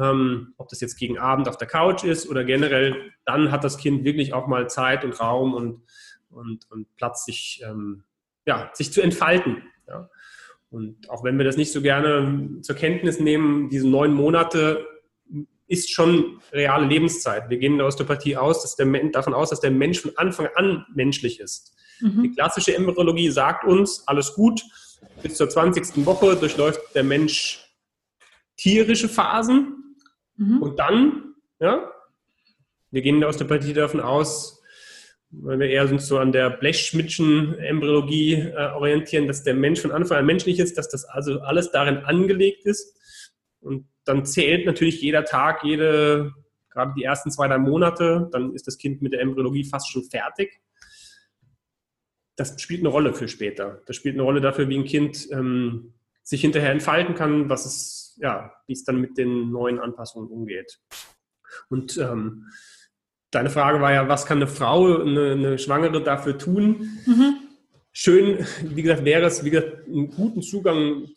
[0.00, 3.76] Ähm, ob das jetzt gegen Abend auf der Couch ist oder generell, dann hat das
[3.76, 5.82] Kind wirklich auch mal Zeit und Raum und,
[6.30, 8.04] und, und Platz, sich, ähm,
[8.46, 9.62] ja, sich zu entfalten.
[9.86, 10.08] Ja.
[10.70, 14.86] Und auch wenn wir das nicht so gerne zur Kenntnis nehmen, diese neun Monate
[15.66, 17.50] ist schon reale Lebenszeit.
[17.50, 20.48] Wir gehen in der Osteopathie aus, dass der davon aus, dass der Mensch von Anfang
[20.56, 21.74] an menschlich ist.
[22.00, 22.22] Mhm.
[22.22, 24.62] Die klassische Embryologie sagt uns, alles gut,
[25.22, 26.06] bis zur 20.
[26.06, 27.64] Woche durchläuft der Mensch
[28.56, 29.96] tierische Phasen
[30.36, 30.62] mhm.
[30.62, 31.90] und dann, ja,
[32.90, 34.57] wir gehen in der Osteopathie davon aus,
[35.30, 39.92] weil wir eher uns so an der Blechschmidtschen Embryologie äh, orientieren, dass der Mensch von
[39.92, 42.96] Anfang an menschlich ist, dass das also alles darin angelegt ist.
[43.60, 46.32] Und dann zählt natürlich jeder Tag, jede,
[46.70, 50.04] gerade die ersten zwei, drei Monate, dann ist das Kind mit der Embryologie fast schon
[50.04, 50.60] fertig.
[52.36, 53.82] Das spielt eine Rolle für später.
[53.86, 58.16] Das spielt eine Rolle dafür, wie ein Kind ähm, sich hinterher entfalten kann, was es,
[58.22, 60.78] ja, wie es dann mit den neuen Anpassungen umgeht.
[61.68, 62.46] Und ähm,
[63.30, 66.88] deine Frage war ja, was kann eine Frau, eine, eine Schwangere dafür tun?
[67.06, 67.36] Mhm.
[67.92, 71.08] Schön, wie gesagt, wäre es, wie gesagt, einen guten Zugang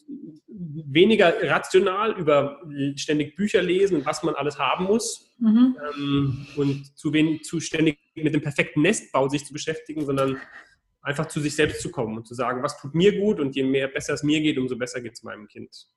[0.48, 2.62] weniger rational über
[2.96, 5.78] ständig Bücher lesen, was man alles haben muss mhm.
[5.98, 10.38] ähm, und zu wenig zu ständig mit dem perfekten Nestbau sich zu beschäftigen, sondern
[11.02, 13.64] einfach zu sich selbst zu kommen und zu sagen, was tut mir gut und je
[13.64, 15.88] mehr besser es mir geht, umso besser geht es meinem Kind.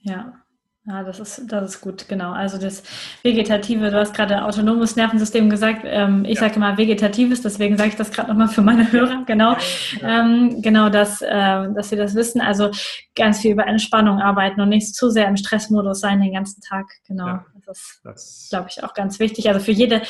[0.00, 0.44] Ja,
[0.86, 2.32] ja, das ist, das ist gut, genau.
[2.32, 2.82] Also das
[3.22, 5.82] Vegetative, du hast gerade autonomes Nervensystem gesagt.
[5.84, 6.40] Ähm, ich ja.
[6.42, 9.56] sage immer Vegetatives, deswegen sage ich das gerade nochmal für meine Hörer, genau.
[10.02, 10.20] Ja.
[10.20, 12.42] Ähm, genau, dass, äh, dass sie das wissen.
[12.42, 12.70] Also
[13.14, 16.86] ganz viel über Entspannung arbeiten und nicht zu sehr im Stressmodus sein den ganzen Tag.
[17.08, 17.28] Genau.
[17.28, 17.46] Ja.
[17.64, 19.48] Das ist, glaube ich, auch ganz wichtig.
[19.48, 20.02] Also für jede,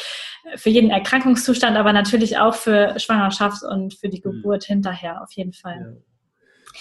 [0.57, 4.39] für jeden Erkrankungszustand, aber natürlich auch für Schwangerschaft und für die mhm.
[4.39, 4.75] Geburt mhm.
[4.75, 6.03] hinterher, auf jeden Fall.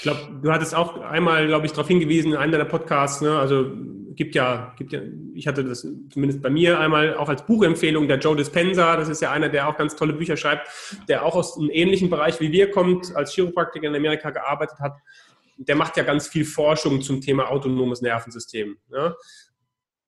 [0.04, 3.40] Ich glaube, du hattest auch einmal, glaube ich, darauf hingewiesen in einem deiner Podcasts, ne?
[3.40, 3.72] also
[4.16, 5.00] gibt ja, gibt ja,
[5.34, 9.22] ich hatte das zumindest bei mir einmal auch als Buchempfehlung, der Joe Dispenza, das ist
[9.22, 10.68] ja einer, der auch ganz tolle Bücher schreibt,
[11.08, 14.98] der auch aus einem ähnlichen Bereich wie wir kommt, als Chiropraktiker in Amerika gearbeitet hat.
[15.56, 18.76] Der macht ja ganz viel Forschung zum Thema autonomes Nervensystem.
[18.92, 19.16] Ne?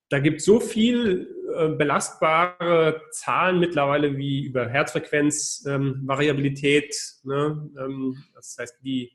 [0.09, 7.69] Da gibt es so viel äh, belastbare Zahlen mittlerweile wie über Herzfrequenz, ähm, Variabilität, ne?
[7.79, 9.13] ähm, das heißt, wie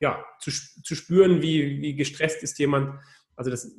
[0.00, 2.98] ja, zu, zu spüren, wie, wie gestresst ist jemand.
[3.34, 3.74] Also das,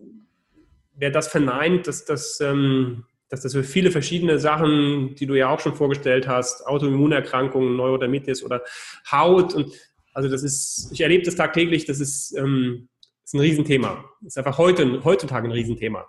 [0.94, 5.50] wer das verneint, dass das, ähm, dass das für viele verschiedene Sachen, die du ja
[5.50, 8.64] auch schon vorgestellt hast, Autoimmunerkrankungen, Neurodermitis oder
[9.12, 9.74] Haut und
[10.14, 12.90] also das ist, ich erlebe das tagtäglich, das ist, ähm,
[13.24, 14.04] ist ein Riesenthema.
[14.22, 16.08] Das ist einfach heute, heutzutage ein Riesenthema.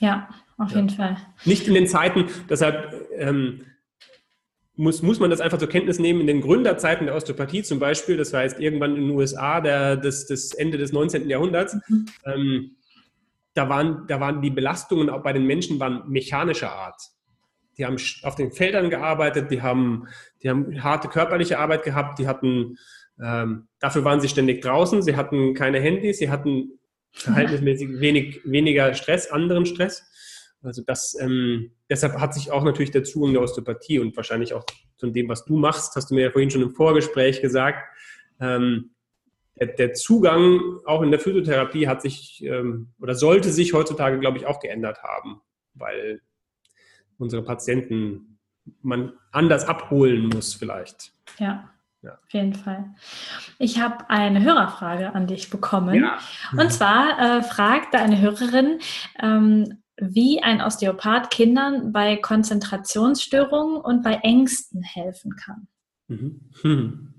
[0.00, 0.28] Ja,
[0.58, 1.16] auf jeden Fall.
[1.44, 3.60] Nicht in den Zeiten, deshalb ähm,
[4.76, 8.16] muss, muss man das einfach zur Kenntnis nehmen, in den Gründerzeiten der Osteopathie zum Beispiel,
[8.16, 11.28] das heißt irgendwann in den USA, der, das, das Ende des 19.
[11.28, 12.06] Jahrhunderts, mhm.
[12.26, 12.76] ähm,
[13.54, 17.00] da, waren, da waren die Belastungen auch bei den Menschen waren mechanischer Art.
[17.78, 20.08] Die haben auf den Feldern gearbeitet, die haben,
[20.42, 22.76] die haben harte körperliche Arbeit gehabt, die hatten,
[23.22, 26.78] ähm, dafür waren sie ständig draußen, sie hatten keine Handys, sie hatten
[27.12, 30.06] verhältnismäßig wenig, weniger Stress, anderen Stress.
[30.66, 34.64] Also das, ähm, deshalb hat sich auch natürlich der Zugang der Osteopathie und wahrscheinlich auch
[34.98, 37.78] von dem, was du machst, hast du mir ja vorhin schon im Vorgespräch gesagt,
[38.40, 38.90] ähm,
[39.58, 44.38] der, der, Zugang auch in der Physiotherapie hat sich ähm, oder sollte sich heutzutage, glaube
[44.38, 45.40] ich, auch geändert haben,
[45.74, 46.20] weil
[47.16, 48.38] unsere Patienten
[48.82, 51.12] man anders abholen muss vielleicht.
[51.38, 51.70] Ja.
[52.02, 52.12] Ja.
[52.12, 52.94] Auf jeden Fall.
[53.58, 55.94] Ich habe eine Hörerfrage an dich bekommen.
[55.94, 56.18] Ja.
[56.52, 58.78] Und zwar äh, fragt eine Hörerin,
[59.20, 65.68] ähm, wie ein Osteopath Kindern bei Konzentrationsstörungen und bei Ängsten helfen kann.
[66.08, 66.40] Mhm.
[66.62, 67.14] Hm.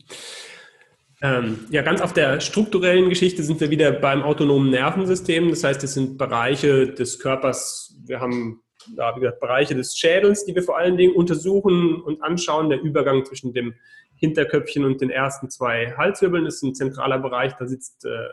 [1.22, 5.50] Ähm, ja, ganz auf der strukturellen Geschichte sind wir wieder beim autonomen Nervensystem.
[5.50, 7.96] Das heißt, es sind Bereiche des Körpers.
[8.06, 8.62] Wir haben
[8.96, 12.70] ja, wie gesagt, Bereiche des Schädels, die wir vor allen Dingen untersuchen und anschauen.
[12.70, 13.74] Der Übergang zwischen dem
[14.16, 17.54] Hinterköpfchen und den ersten zwei Halswirbeln ist ein zentraler Bereich.
[17.58, 18.28] Da sitzt äh,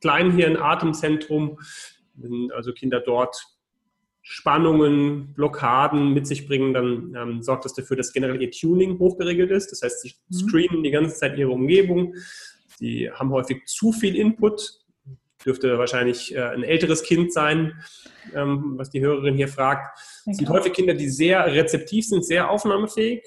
[0.00, 1.58] Kleinhirn, Atemzentrum.
[2.52, 3.36] Also Kinder dort
[4.26, 9.50] Spannungen, Blockaden mit sich bringen, dann ähm, sorgt das dafür, dass generell ihr Tuning hochgeregelt
[9.50, 9.70] ist.
[9.70, 10.34] Das heißt, sie mhm.
[10.34, 12.14] screenen die ganze Zeit ihre Umgebung.
[12.78, 14.80] Sie haben häufig zu viel Input.
[15.44, 17.74] Dürfte wahrscheinlich äh, ein älteres Kind sein,
[18.34, 19.98] ähm, was die Hörerin hier fragt.
[20.24, 23.22] Es sind häufig Kinder, die sehr rezeptiv sind, sehr aufnahmefähig,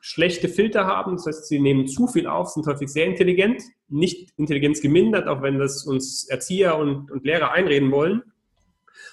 [0.00, 1.16] schlechte Filter haben.
[1.16, 5.42] Das heißt, sie nehmen zu viel auf, sind häufig sehr intelligent, nicht Intelligenz gemindert, auch
[5.42, 8.22] wenn das uns Erzieher und, und Lehrer einreden wollen.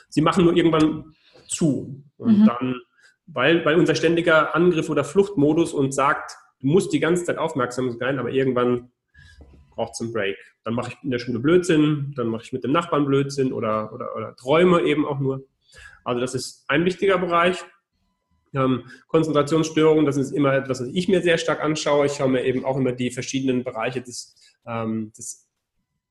[0.08, 1.13] Sie machen nur irgendwann
[1.48, 2.04] zu.
[2.18, 2.46] Und mhm.
[2.46, 2.76] dann,
[3.28, 7.98] weil, weil unser ständiger Angriff oder Fluchtmodus uns sagt, du musst die ganze Zeit aufmerksam
[7.98, 8.92] sein, aber irgendwann
[9.72, 10.38] braucht es einen Break.
[10.64, 13.94] Dann mache ich in der Schule Blödsinn, dann mache ich mit dem Nachbarn Blödsinn oder,
[13.94, 15.46] oder, oder träume eben auch nur.
[16.04, 17.64] Also das ist ein wichtiger Bereich.
[18.54, 22.06] Ähm, Konzentrationsstörungen, das ist immer etwas, was ich mir sehr stark anschaue.
[22.06, 25.45] Ich schaue mir eben auch immer die verschiedenen Bereiche des, ähm, des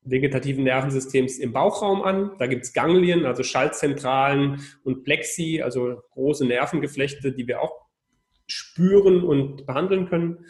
[0.05, 2.31] vegetativen Nervensystems im Bauchraum an.
[2.37, 7.85] Da gibt es Ganglien, also Schaltzentralen und Plexi, also große Nervengeflechte, die wir auch
[8.47, 10.45] spüren und behandeln können.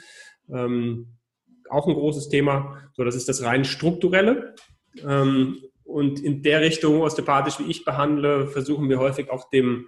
[0.50, 1.18] Ähm,
[1.70, 2.90] auch ein großes Thema.
[2.94, 4.56] So, das ist das rein strukturelle.
[5.08, 9.88] Ähm, und in der Richtung osteopathisch, wie ich behandle, versuchen wir häufig auch dem,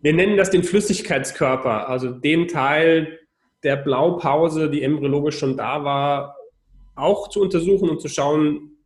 [0.00, 3.18] wir nennen das den Flüssigkeitskörper, also den Teil
[3.62, 6.36] der Blaupause, die embryologisch schon da war,
[6.96, 8.78] auch zu untersuchen und zu schauen,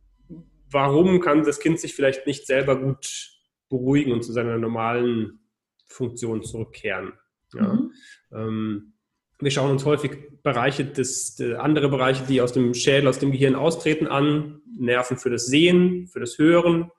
[0.69, 3.31] warum kann das Kind sich vielleicht nicht selber gut
[3.69, 5.39] beruhigen und zu seiner normalen
[5.87, 7.13] Funktion zurückkehren.
[7.53, 7.73] Ja.
[7.73, 7.91] Mhm.
[8.31, 8.93] Ähm,
[9.39, 10.11] wir schauen uns häufig
[10.43, 14.61] Bereiche des, andere Bereiche, die aus dem Schädel, aus dem Gehirn austreten, an.
[14.77, 16.91] Nerven für das Sehen, für das Hören.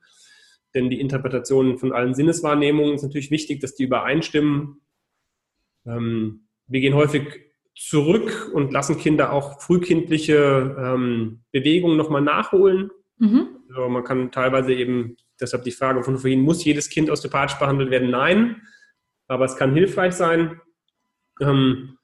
[0.74, 4.80] Denn die Interpretation von allen Sinneswahrnehmungen ist natürlich wichtig, dass die übereinstimmen.
[5.86, 12.90] Ähm, wir gehen häufig zurück und lassen Kinder auch frühkindliche ähm, Bewegungen nochmal nachholen.
[13.18, 13.48] Mhm.
[13.68, 17.90] Also man kann teilweise eben, deshalb die Frage von vorhin, muss jedes Kind osteopathisch behandelt
[17.90, 18.10] werden?
[18.10, 18.62] Nein,
[19.28, 20.60] aber es kann hilfreich sein,
[21.40, 21.96] ähm,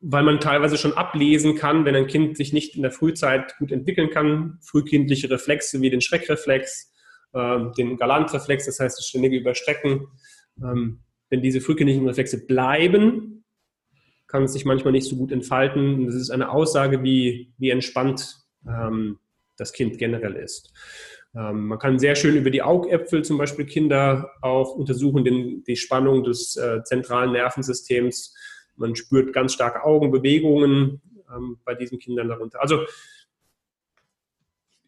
[0.00, 3.70] weil man teilweise schon ablesen kann, wenn ein Kind sich nicht in der Frühzeit gut
[3.70, 6.92] entwickeln kann, frühkindliche Reflexe wie den Schreckreflex,
[7.32, 10.08] äh, den Galantreflex, das heißt das ständige Überstrecken,
[10.60, 13.41] ähm, wenn diese frühkindlichen Reflexe bleiben,
[14.26, 16.06] kann es sich manchmal nicht so gut entfalten.
[16.06, 19.18] Das ist eine Aussage, wie, wie entspannt ähm,
[19.56, 20.72] das Kind generell ist.
[21.34, 25.76] Ähm, man kann sehr schön über die Augäpfel zum Beispiel Kinder auch untersuchen, den, die
[25.76, 28.34] Spannung des äh, zentralen Nervensystems.
[28.76, 31.00] Man spürt ganz starke Augenbewegungen
[31.34, 32.60] ähm, bei diesen Kindern darunter.
[32.60, 32.84] Also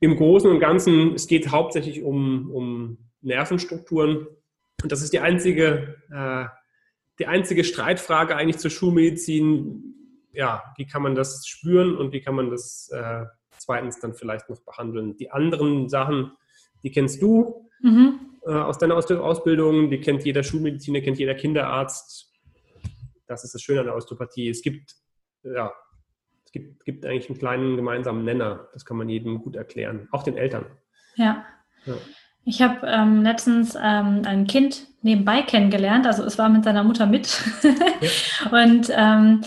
[0.00, 4.26] im Großen und Ganzen, es geht hauptsächlich um, um Nervenstrukturen.
[4.82, 6.44] Und das ist die einzige äh,
[7.18, 9.94] die einzige Streitfrage eigentlich zur Schulmedizin,
[10.32, 13.24] ja, wie kann man das spüren und wie kann man das äh,
[13.58, 15.16] zweitens dann vielleicht noch behandeln.
[15.16, 16.32] Die anderen Sachen,
[16.82, 18.20] die kennst du mhm.
[18.46, 22.32] äh, aus deiner Ausbildung, die kennt jeder Schulmediziner, kennt jeder Kinderarzt.
[23.26, 24.48] Das ist das Schöne an der Osteopathie.
[24.48, 24.96] Es gibt,
[25.44, 25.72] ja,
[26.44, 28.68] es gibt, gibt eigentlich einen kleinen gemeinsamen Nenner.
[28.72, 30.66] Das kann man jedem gut erklären, auch den Eltern.
[31.14, 31.46] Ja.
[31.86, 31.94] ja.
[32.44, 37.06] Ich habe ähm, letztens ähm, ein Kind nebenbei kennengelernt, also es war mit seiner Mutter
[37.06, 37.42] mit.
[38.50, 39.42] Und ähm,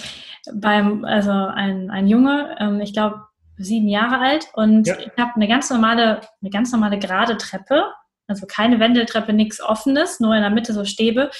[0.53, 3.23] beim, also ein, ein Junge, ähm, ich glaube
[3.57, 4.95] sieben Jahre alt, und ja.
[4.99, 7.85] ich habe eine ganz normale, eine ganz normale gerade Treppe,
[8.27, 11.31] also keine Wendeltreppe, nichts Offenes, nur in der Mitte so Stäbe.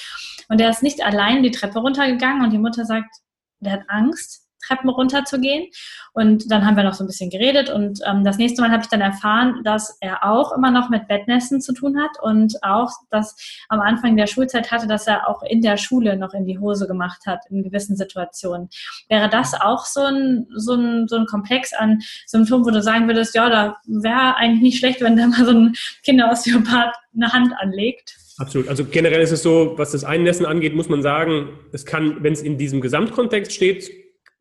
[0.48, 3.14] Und er ist nicht allein die Treppe runtergegangen und die Mutter sagt,
[3.60, 4.47] der hat Angst.
[4.66, 5.66] Treppen runterzugehen.
[6.12, 8.82] Und dann haben wir noch so ein bisschen geredet und ähm, das nächste Mal habe
[8.82, 12.90] ich dann erfahren, dass er auch immer noch mit Bettnässen zu tun hat und auch,
[13.10, 13.36] dass
[13.68, 16.86] am Anfang der Schulzeit hatte, dass er auch in der Schule noch in die Hose
[16.86, 18.68] gemacht hat in gewissen Situationen.
[19.08, 23.06] Wäre das auch so ein, so ein, so ein Komplex an Symptomen, wo du sagen
[23.06, 27.52] würdest, ja, da wäre eigentlich nicht schlecht, wenn da mal so ein Kinderosteopath eine Hand
[27.58, 28.16] anlegt?
[28.38, 28.68] Absolut.
[28.68, 32.32] Also generell ist es so, was das Einnässen angeht, muss man sagen, es kann, wenn
[32.32, 33.90] es in diesem Gesamtkontext steht,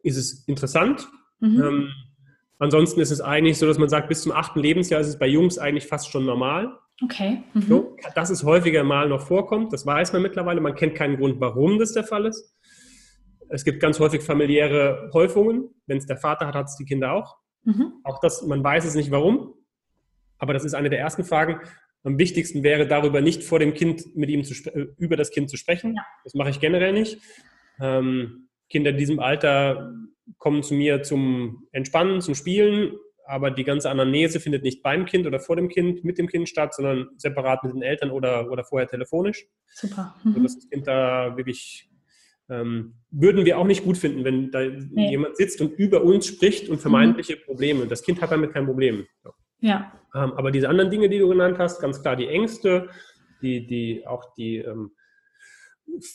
[0.07, 1.07] ist es interessant.
[1.39, 1.61] Mhm.
[1.61, 1.89] Ähm,
[2.59, 5.27] ansonsten ist es eigentlich so, dass man sagt, bis zum achten Lebensjahr ist es bei
[5.27, 6.77] Jungs eigentlich fast schon normal.
[7.03, 7.43] Okay.
[7.53, 7.61] Mhm.
[7.61, 10.61] So, dass es häufiger mal noch vorkommt, das weiß man mittlerweile.
[10.61, 12.55] Man kennt keinen Grund, warum das der Fall ist.
[13.49, 15.69] Es gibt ganz häufig familiäre Häufungen.
[15.85, 17.37] Wenn es der Vater hat, hat es die Kinder auch.
[17.63, 17.93] Mhm.
[18.03, 19.53] Auch das, man weiß es nicht warum.
[20.39, 21.59] Aber das ist eine der ersten Fragen.
[22.03, 24.53] Am wichtigsten wäre darüber nicht vor dem Kind mit ihm zu,
[24.97, 25.95] über das Kind zu sprechen.
[25.95, 26.05] Ja.
[26.23, 27.19] Das mache ich generell nicht.
[27.79, 29.93] Ähm, Kinder in diesem Alter
[30.37, 32.93] kommen zu mir zum Entspannen, zum Spielen,
[33.25, 36.47] aber die ganze Anamnese findet nicht beim Kind oder vor dem Kind, mit dem Kind
[36.47, 39.45] statt, sondern separat mit den Eltern oder, oder vorher telefonisch.
[39.73, 40.15] Super.
[40.23, 40.33] Mhm.
[40.33, 41.89] Sodass das Kind da wirklich,
[42.49, 45.09] ähm, würden wir auch nicht gut finden, wenn da nee.
[45.09, 47.41] jemand sitzt und über uns spricht und vermeintliche mhm.
[47.45, 47.87] Probleme.
[47.87, 49.05] Das Kind hat damit kein Problem.
[49.23, 49.31] So.
[49.59, 49.91] Ja.
[50.15, 52.89] Ähm, aber diese anderen Dinge, die du genannt hast, ganz klar die Ängste,
[53.41, 54.91] die, die auch die ähm,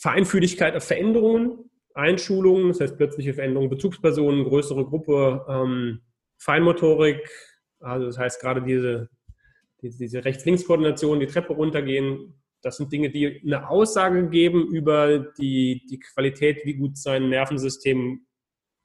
[0.00, 6.00] Feinfühligkeit auf Veränderungen, Einschulungen, das heißt plötzliche Veränderungen, Bezugspersonen, größere Gruppe, ähm,
[6.38, 7.28] Feinmotorik,
[7.80, 9.08] also das heißt gerade diese,
[9.80, 15.98] diese Rechts-Links-Koordination, die Treppe runtergehen, das sind Dinge, die eine Aussage geben über die, die
[15.98, 18.24] Qualität, wie gut sein Nervensystem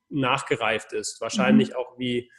[0.09, 1.21] nachgereift ist.
[1.21, 1.75] Wahrscheinlich mhm.
[1.75, 2.31] auch, wie,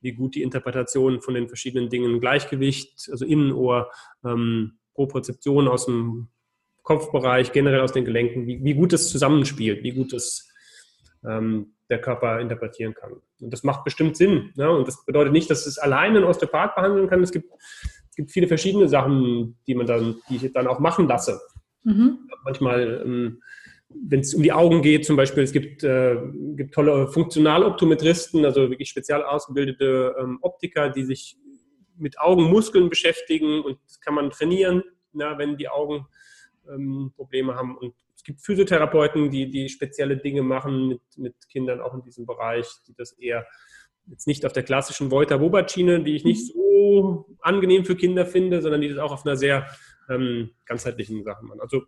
[0.00, 3.90] wie gut die Interpretation von den verschiedenen Dingen, Gleichgewicht, also Innenohr,
[4.24, 6.28] ähm, Propriozeption aus dem
[6.84, 10.48] Kopfbereich, generell aus den Gelenken, wie, wie gut es zusammenspielt, wie gut es
[11.26, 13.14] ähm, der Körper interpretieren kann.
[13.40, 14.52] Und das macht bestimmt Sinn.
[14.54, 14.70] Ne?
[14.70, 17.22] Und das bedeutet nicht, dass es alleine ein Osteopath behandeln kann.
[17.22, 17.50] Es gibt,
[18.10, 21.40] es gibt viele verschiedene Sachen, die man dann, die ich dann auch machen lasse.
[21.82, 22.28] Mhm.
[22.44, 23.42] Manchmal ähm,
[23.88, 26.16] wenn es um die Augen geht, zum Beispiel, es gibt, äh,
[26.56, 31.36] gibt tolle Funktionaloptometristen, also wirklich spezial ausgebildete ähm, Optiker, die sich
[31.96, 36.06] mit Augenmuskeln beschäftigen und das kann man trainieren, na, wenn die Augen
[36.68, 37.76] ähm, Probleme haben.
[37.76, 42.26] Und es gibt Physiotherapeuten, die, die spezielle Dinge machen mit, mit Kindern auch in diesem
[42.26, 43.46] Bereich, die das eher
[44.06, 48.80] jetzt nicht auf der klassischen Voiter-Bobat-Schiene, die ich nicht so angenehm für Kinder finde, sondern
[48.80, 49.66] die das auch auf einer sehr
[50.08, 51.60] ähm, ganzheitlichen Sache machen.
[51.60, 51.84] Also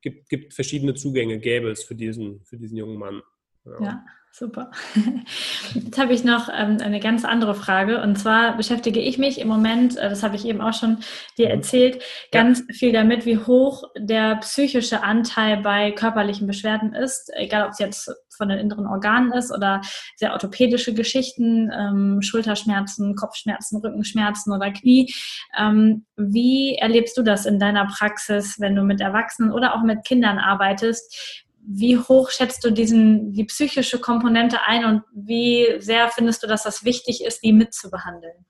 [0.00, 3.22] gibt, gibt verschiedene Zugänge, gäbe es für diesen, für diesen jungen Mann.
[3.64, 3.82] ja.
[3.82, 4.04] ja.
[4.32, 4.70] Super.
[5.74, 8.00] Jetzt habe ich noch ähm, eine ganz andere Frage.
[8.00, 10.98] Und zwar beschäftige ich mich im Moment, äh, das habe ich eben auch schon
[11.36, 11.54] dir mhm.
[11.56, 12.74] erzählt, ganz ja.
[12.74, 17.30] viel damit, wie hoch der psychische Anteil bei körperlichen Beschwerden ist.
[17.34, 19.82] Egal, ob es jetzt von den inneren Organen ist oder
[20.16, 25.12] sehr orthopädische Geschichten, ähm, Schulterschmerzen, Kopfschmerzen, Rückenschmerzen oder Knie.
[25.58, 30.04] Ähm, wie erlebst du das in deiner Praxis, wenn du mit Erwachsenen oder auch mit
[30.04, 31.44] Kindern arbeitest?
[31.72, 36.64] Wie hoch schätzt du diesen, die psychische Komponente ein und wie sehr findest du, dass
[36.64, 38.44] das wichtig ist, die mitzubehandeln?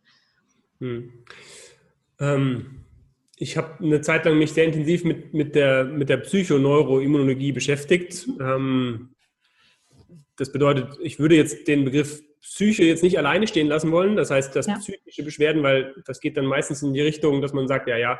[0.78, 1.12] Hm.
[2.18, 2.84] Ähm,
[3.36, 8.26] ich habe eine Zeit lang mich sehr intensiv mit, mit der, mit der Psychoneuroimmunologie beschäftigt.
[8.40, 9.14] Ähm,
[10.36, 14.16] das bedeutet, ich würde jetzt den Begriff Psyche jetzt nicht alleine stehen lassen wollen.
[14.16, 14.78] Das heißt, das ja.
[14.78, 18.18] psychische Beschwerden, weil das geht dann meistens in die Richtung, dass man sagt, ja, ja,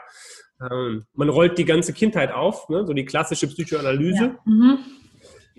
[0.61, 2.87] ähm, man rollt die ganze Kindheit auf, ne?
[2.87, 4.25] so die klassische Psychoanalyse.
[4.25, 4.39] Ja.
[4.45, 4.79] Mhm.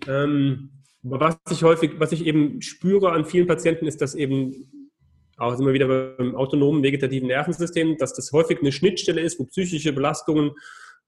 [0.08, 0.70] Ähm,
[1.04, 4.92] was ich häufig, was ich eben spüre an vielen Patienten, ist, dass eben
[5.38, 9.94] auch immer wieder beim autonomen vegetativen Nervensystem, dass das häufig eine Schnittstelle ist, wo psychische
[9.94, 10.52] Belastungen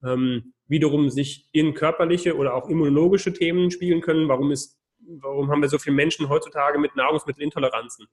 [0.03, 4.27] ähm, wiederum sich in körperliche oder auch immunologische Themen spielen können.
[4.27, 4.79] Warum ist
[5.19, 8.07] warum haben wir so viele Menschen heutzutage mit Nahrungsmittelintoleranzen?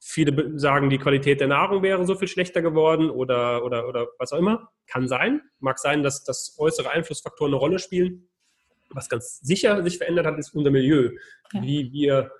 [0.00, 4.32] Viele sagen, die Qualität der Nahrung wäre so viel schlechter geworden oder, oder, oder was
[4.32, 4.70] auch immer.
[4.86, 5.40] Kann sein.
[5.58, 8.28] Mag sein, dass, dass äußere Einflussfaktoren eine Rolle spielen.
[8.90, 11.10] Was ganz sicher sich verändert hat, ist unser Milieu.
[11.52, 11.62] Ja.
[11.62, 12.30] Wie wir,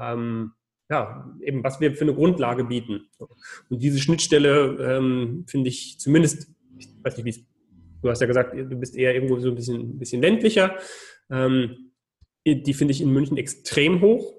[0.00, 0.52] ähm,
[0.88, 3.08] ja, eben was wir für eine Grundlage bieten.
[3.68, 7.44] Und diese Schnittstelle ähm, finde ich zumindest, ich weiß nicht, wie es,
[8.02, 10.76] du hast ja gesagt, du bist eher irgendwo so ein bisschen, ein bisschen ländlicher.
[11.30, 11.91] Ähm,
[12.46, 14.34] die finde ich in München extrem hoch.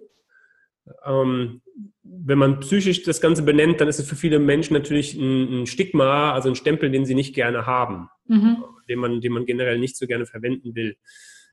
[1.06, 1.62] Ähm,
[2.04, 5.66] wenn man psychisch das Ganze benennt, dann ist es für viele Menschen natürlich ein, ein
[5.66, 8.63] Stigma, also ein Stempel, den sie nicht gerne haben, mhm.
[8.89, 10.98] den, man, den man generell nicht so gerne verwenden will.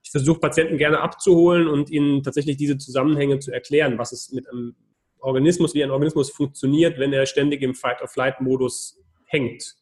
[0.02, 4.48] Ich versuche Patienten gerne abzuholen und ihnen tatsächlich diese Zusammenhänge zu erklären, was es mit
[4.48, 4.74] einem
[5.20, 9.76] Organismus, wie ein Organismus funktioniert, wenn er ständig im Fight-of-Flight-Modus hängt.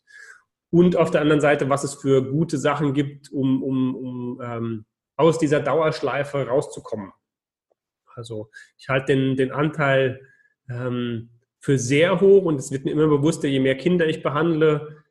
[0.71, 4.85] Und auf der anderen Seite, was es für gute Sachen gibt, um, um, um ähm,
[5.19, 7.13] aus dieser Dauerschleife rauszukommen.
[8.15, 10.27] Also ich halte den, den Anteil
[10.71, 15.05] ähm, für sehr hoch und es wird mir immer bewusster, je mehr Kinder ich behandle,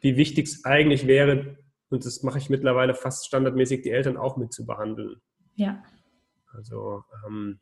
[0.00, 1.58] wie wichtig es eigentlich wäre,
[1.88, 5.20] und das mache ich mittlerweile fast standardmäßig, die Eltern auch mit zu behandeln.
[5.54, 5.82] Ja.
[6.52, 7.60] Also ähm,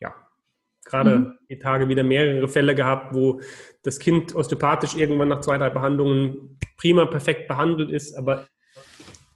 [0.00, 0.14] ja,
[0.84, 1.38] gerade mhm.
[1.48, 3.40] die Tage wieder mehrere Fälle gehabt, wo
[3.82, 8.48] das Kind osteopathisch irgendwann nach zwei, drei Behandlungen prima perfekt behandelt ist, aber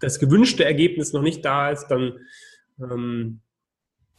[0.01, 2.19] das gewünschte Ergebnis noch nicht da ist, dann
[2.81, 3.41] ähm,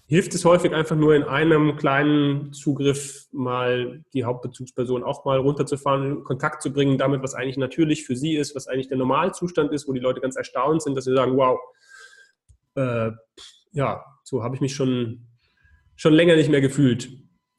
[0.08, 6.24] hilft es häufig einfach nur in einem kleinen Zugriff mal die Hauptbezugsperson auch mal runterzufahren,
[6.24, 9.88] Kontakt zu bringen damit, was eigentlich natürlich für sie ist, was eigentlich der Normalzustand ist,
[9.88, 11.60] wo die Leute ganz erstaunt sind, dass sie sagen, wow,
[12.76, 13.12] äh,
[13.72, 15.28] ja, so habe ich mich schon,
[15.98, 17.10] schon länger nicht mehr gefühlt.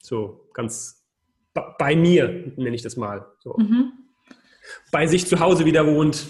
[0.01, 1.07] So ganz
[1.53, 3.27] bei mir, nenne ich das mal.
[3.39, 3.55] So.
[3.57, 3.91] Mhm.
[4.91, 6.25] Bei sich zu Hause wieder wohnt.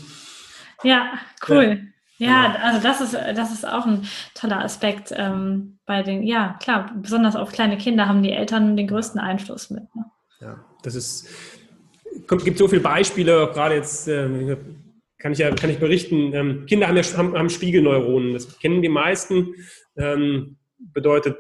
[0.83, 1.88] Ja, cool.
[2.19, 2.65] Ja, genau.
[2.65, 4.05] also das ist, das ist auch ein
[4.35, 8.87] toller Aspekt ähm, bei den, ja, klar, besonders auf kleine Kinder haben die Eltern den
[8.87, 9.83] größten Einfluss mit.
[9.95, 10.05] Ne?
[10.41, 11.29] Ja, das ist,
[12.29, 14.57] es gibt so viele Beispiele, gerade jetzt äh,
[15.17, 18.81] kann ich ja kann ich berichten, ähm, Kinder haben, ja, haben, haben, Spiegelneuronen, das kennen
[18.81, 19.55] die meisten,
[19.97, 21.37] ähm, bedeutet,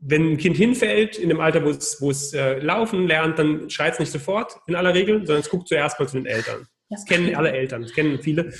[0.00, 3.70] wenn ein Kind hinfällt, in dem Alter, wo es, wo es äh, laufen lernt, dann
[3.70, 6.66] schreit es nicht sofort in aller Regel, sondern es guckt zuerst mal zu den Eltern.
[6.90, 8.52] Das kennen alle Eltern, das kennen viele.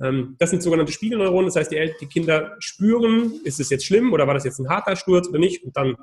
[0.00, 4.12] Ähm, das sind sogenannte Spiegelneuronen, das heißt, die, die, Kinder spüren, ist es jetzt schlimm
[4.12, 5.96] oder war das jetzt ein harter Sturz oder nicht und dann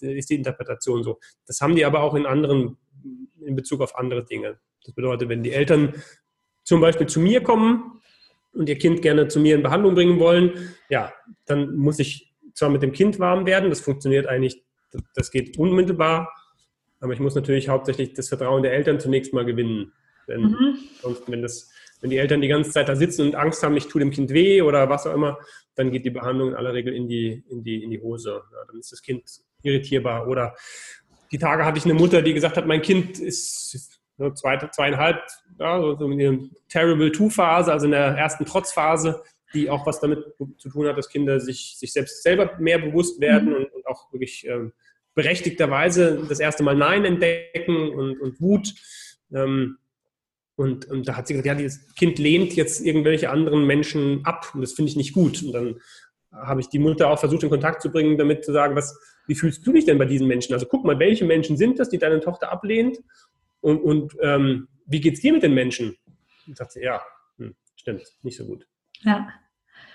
[0.00, 1.18] ist die Interpretation so.
[1.46, 2.78] Das haben die aber auch in anderen,
[3.44, 4.58] in Bezug auf andere Dinge.
[4.84, 5.94] Das bedeutet, wenn die Eltern
[6.64, 8.00] zum Beispiel zu mir kommen
[8.52, 11.12] und ihr Kind gerne zu mir in Behandlung bringen wollen, ja,
[11.44, 14.64] dann muss ich zwar mit dem Kind warm werden, das funktioniert eigentlich,
[15.14, 16.32] das geht unmittelbar,
[17.00, 19.92] aber ich muss natürlich hauptsächlich das Vertrauen der Eltern zunächst mal gewinnen.
[20.28, 20.78] Denn mhm.
[21.00, 21.70] sonst, wenn, das,
[22.00, 24.30] wenn die Eltern die ganze Zeit da sitzen und Angst haben, ich tue dem Kind
[24.30, 25.38] weh oder was auch immer,
[25.74, 28.42] dann geht die Behandlung in aller Regel in die, in die, in die Hose.
[28.52, 29.24] Ja, dann ist das Kind
[29.62, 30.26] irritierbar.
[30.28, 30.54] Oder
[31.30, 34.00] die Tage hatte ich eine Mutter, die gesagt hat, mein Kind ist
[34.34, 35.22] zwei, zweieinhalb,
[35.58, 36.38] ja, so in der
[36.68, 39.22] Terrible Two-Phase, also in der ersten Trotzphase,
[39.54, 40.24] die auch was damit
[40.58, 43.56] zu tun hat, dass Kinder sich, sich selbst selber mehr bewusst werden mhm.
[43.56, 44.72] und, und, auch wirklich ähm,
[45.14, 48.74] berechtigterweise das erste Mal Nein entdecken und, und Wut.
[49.32, 49.78] Ähm,
[50.60, 54.50] und, und, da hat sie gesagt, ja, dieses Kind lehnt jetzt irgendwelche anderen Menschen ab
[54.52, 55.42] und das finde ich nicht gut.
[55.42, 55.80] Und dann
[56.32, 58.94] habe ich die Mutter auch versucht, in Kontakt zu bringen, damit zu sagen, was,
[59.26, 60.52] wie fühlst du dich denn bei diesen Menschen?
[60.52, 62.98] Also guck mal, welche Menschen sind das, die deine Tochter ablehnt?
[63.62, 65.96] Und, und ähm, wie geht es dir mit den Menschen?
[66.46, 67.00] Und sagt sie, ja,
[67.38, 68.66] hm, stimmt, nicht so gut.
[69.00, 69.28] Ja.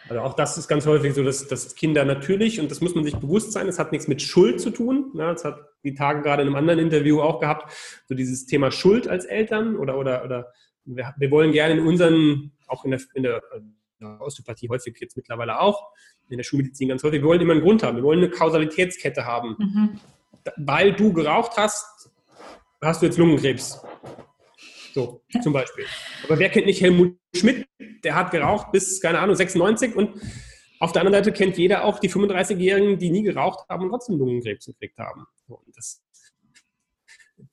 [0.07, 3.03] Also auch das ist ganz häufig so, dass, dass Kinder natürlich, und das muss man
[3.03, 5.11] sich bewusst sein, es hat nichts mit Schuld zu tun.
[5.15, 7.73] Ja, das hat die Tage gerade in einem anderen Interview auch gehabt,
[8.07, 10.53] so dieses Thema Schuld als Eltern oder, oder, oder
[10.85, 13.41] wir, wir wollen gerne in unseren, auch in der, in der,
[14.19, 15.91] Osteopathie häufig jetzt mittlerweile auch,
[16.29, 19.25] in der Schulmedizin ganz häufig, wir wollen immer einen Grund haben, wir wollen eine Kausalitätskette
[19.25, 19.55] haben.
[19.57, 19.99] Mhm.
[20.57, 22.11] Weil du geraucht hast,
[22.81, 23.81] hast du jetzt Lungenkrebs.
[24.95, 25.83] So, zum Beispiel.
[26.23, 27.67] Aber wer kennt nicht Helmut Schmidt?
[28.05, 30.21] Der hat geraucht bis, keine Ahnung, 96 und
[30.79, 34.17] auf der anderen Seite kennt jeder auch die 35-Jährigen, die nie geraucht haben und trotzdem
[34.17, 35.25] Lungenkrebs gekriegt haben.
[35.47, 36.01] Und das,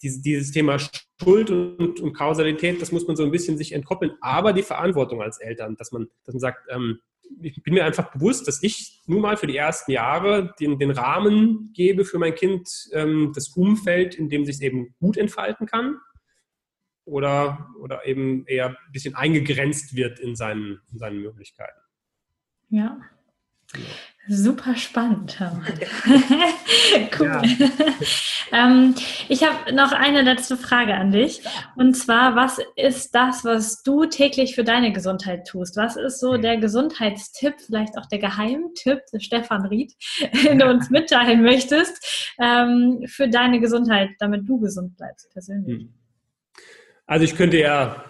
[0.05, 0.78] dieses, Thema
[1.20, 4.12] Schuld und, und, Kausalität, das muss man so ein bisschen sich entkoppeln.
[4.20, 7.01] Aber die Verantwortung als Eltern, dass man, dass man sagt, ähm,
[7.40, 10.93] ich bin mir einfach bewusst, dass ich nun mal für die ersten Jahre den, den
[10.93, 15.66] Rahmen gebe für mein Kind, ähm, das Umfeld, in dem sich es eben gut entfalten
[15.66, 15.97] kann
[17.05, 21.81] oder, oder eben eher ein bisschen eingegrenzt wird in seinen, in seinen Möglichkeiten.
[22.69, 22.99] Ja.
[24.29, 25.37] Super spannend.
[27.19, 27.43] cool.
[28.53, 28.95] ähm,
[29.29, 31.43] ich habe noch eine letzte Frage an dich.
[31.75, 35.77] Und zwar, was ist das, was du täglich für deine Gesundheit tust?
[35.77, 39.93] Was ist so der Gesundheitstipp, vielleicht auch der Geheimtipp Stefan Ried,
[40.45, 45.83] den du uns mitteilen möchtest, ähm, für deine Gesundheit, damit du gesund bleibst persönlich?
[45.83, 46.02] Hm.
[47.13, 48.03] Also ich könnte ja,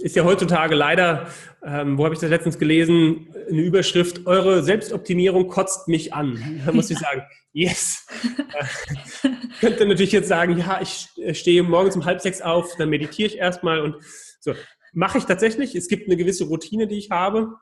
[0.00, 1.28] ist ja heutzutage leider,
[1.64, 6.60] ähm, wo habe ich das letztens gelesen, eine Überschrift, eure Selbstoptimierung kotzt mich an.
[6.66, 8.04] Da muss ich sagen, yes.
[9.22, 9.28] äh,
[9.60, 13.38] könnte natürlich jetzt sagen, ja, ich stehe morgens um halb sechs auf, dann meditiere ich
[13.38, 13.94] erstmal und
[14.40, 14.54] so.
[14.92, 15.76] Mache ich tatsächlich.
[15.76, 17.54] Es gibt eine gewisse Routine, die ich habe.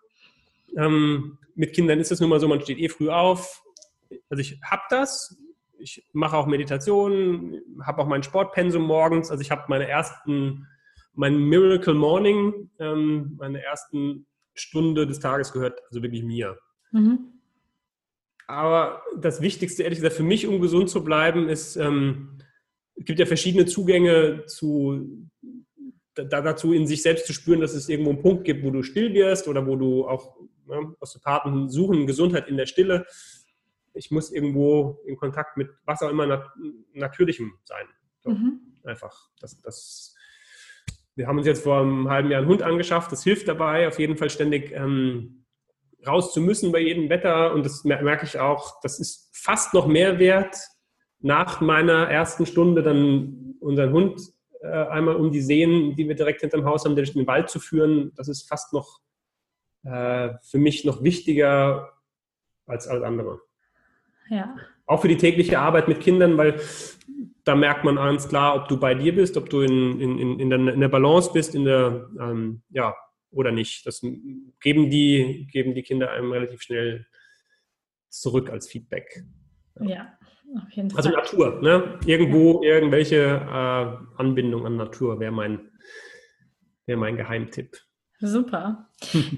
[0.78, 3.62] Ähm, mit Kindern ist es nun mal so, man steht eh früh auf.
[4.30, 5.36] Also ich habe das.
[5.78, 9.30] Ich mache auch Meditation, habe auch mein Sportpensum morgens.
[9.30, 10.66] Also ich habe meine ersten
[11.16, 16.58] mein Miracle Morning, ähm, meine ersten Stunde des Tages gehört also wirklich mir.
[16.92, 17.32] Mhm.
[18.46, 22.38] Aber das Wichtigste, ehrlich gesagt, für mich, um gesund zu bleiben, ist, ähm,
[22.94, 25.28] es gibt ja verschiedene Zugänge zu,
[26.14, 28.82] da, dazu, in sich selbst zu spüren, dass es irgendwo einen Punkt gibt, wo du
[28.82, 30.36] still wirst oder wo du auch
[30.66, 33.06] ne, Osteopathen suchen Gesundheit in der Stille.
[33.94, 36.46] Ich muss irgendwo in Kontakt mit was auch immer nat
[36.92, 37.86] Natürlichem sein.
[38.20, 38.60] So, mhm.
[38.84, 39.30] Einfach.
[39.40, 40.15] Das, das
[41.16, 43.10] wir haben uns jetzt vor einem halben Jahr einen Hund angeschafft.
[43.10, 45.46] Das hilft dabei, auf jeden Fall ständig ähm,
[46.06, 47.54] raus zu müssen bei jedem Wetter.
[47.54, 50.56] Und das merke ich auch, das ist fast noch mehr wert,
[51.20, 54.20] nach meiner ersten Stunde dann unseren Hund
[54.60, 57.60] äh, einmal um die Seen, die wir direkt hinterm Haus haben, durch den Wald zu
[57.60, 58.12] führen.
[58.16, 59.00] Das ist fast noch
[59.84, 61.94] äh, für mich noch wichtiger
[62.66, 63.40] als alles andere.
[64.28, 64.54] Ja.
[64.84, 66.60] Auch für die tägliche Arbeit mit Kindern, weil
[67.46, 70.50] da merkt man ganz klar, ob du bei dir bist, ob du in, in, in,
[70.50, 72.94] der, in der Balance bist, in der, ähm, ja,
[73.30, 73.86] oder nicht.
[73.86, 74.04] Das
[74.60, 77.06] geben die, geben die Kinder einem relativ schnell
[78.08, 79.22] zurück als Feedback.
[79.80, 80.18] Ja,
[80.56, 81.20] auf jeden also Fall.
[81.20, 82.00] Also Natur, ne?
[82.04, 85.70] Irgendwo irgendwelche äh, Anbindung an Natur wäre mein,
[86.86, 87.76] wär mein Geheimtipp.
[88.26, 88.86] Super.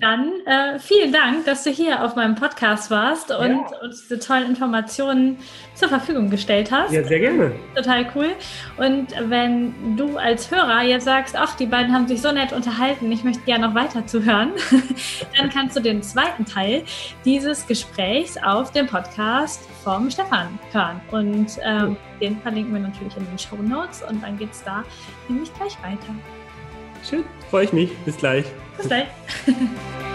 [0.01, 3.81] Dann äh, vielen Dank, dass du hier auf meinem Podcast warst und ja.
[3.83, 5.37] uns diese tollen Informationen
[5.75, 6.93] zur Verfügung gestellt hast.
[6.93, 7.53] Ja, sehr gerne.
[7.75, 8.29] Total cool.
[8.77, 13.11] Und wenn du als Hörer jetzt sagst, ach, die beiden haben sich so nett unterhalten,
[13.11, 14.53] ich möchte gerne noch weiter zuhören,
[15.37, 16.85] dann kannst du den zweiten Teil
[17.25, 21.01] dieses Gesprächs auf dem Podcast vom Stefan hören.
[21.11, 24.85] Und ähm, den verlinken wir natürlich in den Show Notes und dann geht es da
[25.29, 26.15] nämlich gleich weiter.
[27.09, 27.97] Schön, freue ich mich.
[27.99, 28.47] Bis gleich.
[28.77, 29.07] Bis gleich.